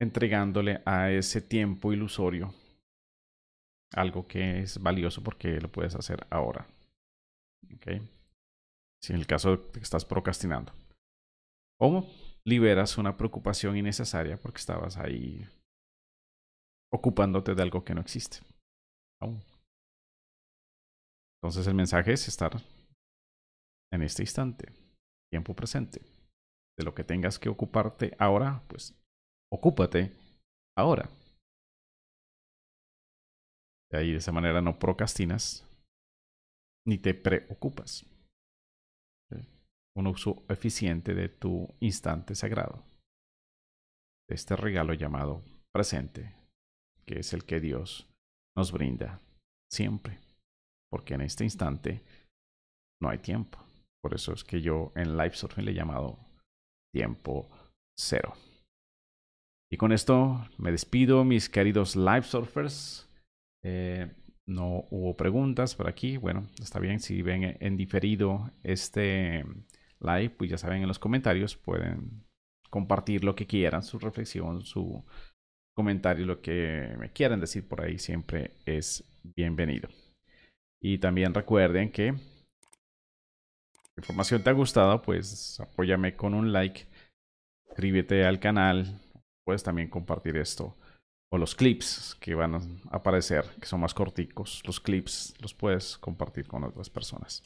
entregándole 0.00 0.82
a 0.84 1.10
ese 1.12 1.40
tiempo 1.40 1.92
ilusorio 1.92 2.52
algo 3.96 4.26
que 4.28 4.60
es 4.60 4.80
valioso 4.80 5.22
porque 5.22 5.60
lo 5.60 5.70
puedes 5.70 5.94
hacer 5.94 6.26
ahora. 6.30 6.66
Si 9.02 9.12
en 9.12 9.18
el 9.18 9.26
caso 9.26 9.56
de 9.56 9.72
que 9.72 9.80
estás 9.80 10.04
procrastinando. 10.04 10.72
O 11.80 12.06
liberas 12.44 12.96
una 12.96 13.16
preocupación 13.16 13.76
innecesaria 13.76 14.38
porque 14.38 14.58
estabas 14.58 14.96
ahí 14.96 15.46
ocupándote 16.92 17.54
de 17.54 17.62
algo 17.62 17.84
que 17.84 17.94
no 17.94 18.00
existe. 18.00 18.38
Aún. 19.20 19.42
Entonces 21.40 21.66
el 21.66 21.74
mensaje 21.74 22.12
es 22.12 22.28
estar 22.28 22.52
en 23.92 24.02
este 24.02 24.22
instante, 24.22 24.72
tiempo 25.30 25.54
presente. 25.54 26.02
De 26.78 26.84
lo 26.84 26.94
que 26.94 27.04
tengas 27.04 27.38
que 27.38 27.48
ocuparte 27.48 28.14
ahora, 28.18 28.62
pues 28.68 28.94
ocúpate 29.50 30.12
ahora. 30.76 31.08
De 33.90 33.98
ahí 33.98 34.12
de 34.12 34.18
esa 34.18 34.32
manera 34.32 34.60
no 34.60 34.78
procrastinas 34.78 35.64
ni 36.86 36.98
te 36.98 37.14
preocupas. 37.14 38.06
Un 39.96 40.06
uso 40.06 40.44
eficiente 40.48 41.14
de 41.14 41.28
tu 41.28 41.74
instante 41.80 42.34
sagrado. 42.34 42.84
De 44.28 44.34
este 44.34 44.56
regalo 44.56 44.92
llamado 44.92 45.42
presente 45.72 46.34
que 47.06 47.20
es 47.20 47.32
el 47.32 47.44
que 47.44 47.60
Dios 47.60 48.08
nos 48.56 48.72
brinda 48.72 49.20
siempre, 49.70 50.18
porque 50.90 51.14
en 51.14 51.22
este 51.22 51.44
instante 51.44 52.02
no 53.00 53.08
hay 53.08 53.18
tiempo. 53.18 53.58
Por 54.02 54.14
eso 54.14 54.32
es 54.32 54.44
que 54.44 54.60
yo 54.60 54.92
en 54.94 55.16
Live 55.16 55.34
Surfing 55.34 55.64
le 55.64 55.70
he 55.70 55.74
llamado 55.74 56.18
tiempo 56.92 57.48
cero. 57.98 58.34
Y 59.70 59.76
con 59.76 59.92
esto 59.92 60.48
me 60.58 60.70
despido, 60.70 61.24
mis 61.24 61.48
queridos 61.48 61.96
Live 61.96 62.22
Surfers. 62.22 63.05
Eh, 63.68 64.08
no 64.46 64.86
hubo 64.90 65.16
preguntas 65.16 65.74
por 65.74 65.88
aquí. 65.88 66.18
Bueno, 66.18 66.46
está 66.62 66.78
bien. 66.78 67.00
Si 67.00 67.20
ven 67.20 67.56
en 67.58 67.76
diferido 67.76 68.52
este 68.62 69.44
live, 69.98 70.30
pues 70.30 70.50
ya 70.50 70.58
saben 70.58 70.82
en 70.82 70.88
los 70.88 71.00
comentarios 71.00 71.56
pueden 71.56 72.24
compartir 72.70 73.24
lo 73.24 73.34
que 73.34 73.46
quieran, 73.46 73.82
su 73.82 73.98
reflexión, 73.98 74.62
su, 74.62 75.04
comentario, 75.74 76.26
lo 76.26 76.40
que 76.40 76.94
me 76.98 77.10
quieran 77.12 77.40
decir 77.40 77.66
por 77.66 77.80
ahí 77.82 77.98
siempre 77.98 78.52
es 78.64 79.04
bienvenido. 79.36 79.88
Y 80.80 80.98
también 80.98 81.34
recuerden 81.34 81.90
que 81.90 82.12
la 82.12 82.20
información 83.96 84.44
te 84.44 84.50
ha 84.50 84.52
gustado, 84.52 85.02
pues 85.02 85.58
apóyame 85.58 86.14
con 86.14 86.34
un 86.34 86.52
like, 86.52 86.86
suscríbete 87.66 88.24
al 88.24 88.38
canal, 88.38 89.00
puedes 89.44 89.64
también 89.64 89.88
compartir 89.88 90.36
esto 90.36 90.76
o 91.32 91.38
los 91.38 91.54
clips 91.54 92.16
que 92.20 92.34
van 92.34 92.54
a 92.54 92.60
aparecer, 92.90 93.44
que 93.60 93.66
son 93.66 93.80
más 93.80 93.94
corticos, 93.94 94.62
los 94.64 94.80
clips 94.80 95.34
los 95.40 95.54
puedes 95.54 95.98
compartir 95.98 96.46
con 96.46 96.64
otras 96.64 96.90
personas. 96.90 97.42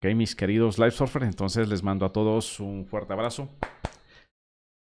Ok, 0.00 0.14
mis 0.14 0.36
queridos 0.36 0.78
live 0.78 0.92
surfers, 0.92 1.26
entonces 1.26 1.68
les 1.68 1.82
mando 1.82 2.06
a 2.06 2.12
todos 2.12 2.60
un 2.60 2.86
fuerte 2.86 3.12
abrazo. 3.12 3.48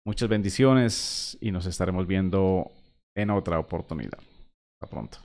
Muchas 0.05 0.27
bendiciones 0.27 1.37
y 1.39 1.51
nos 1.51 1.65
estaremos 1.65 2.07
viendo 2.07 2.71
en 3.15 3.29
otra 3.29 3.59
oportunidad. 3.59 4.19
Hasta 4.81 4.89
pronto. 4.89 5.19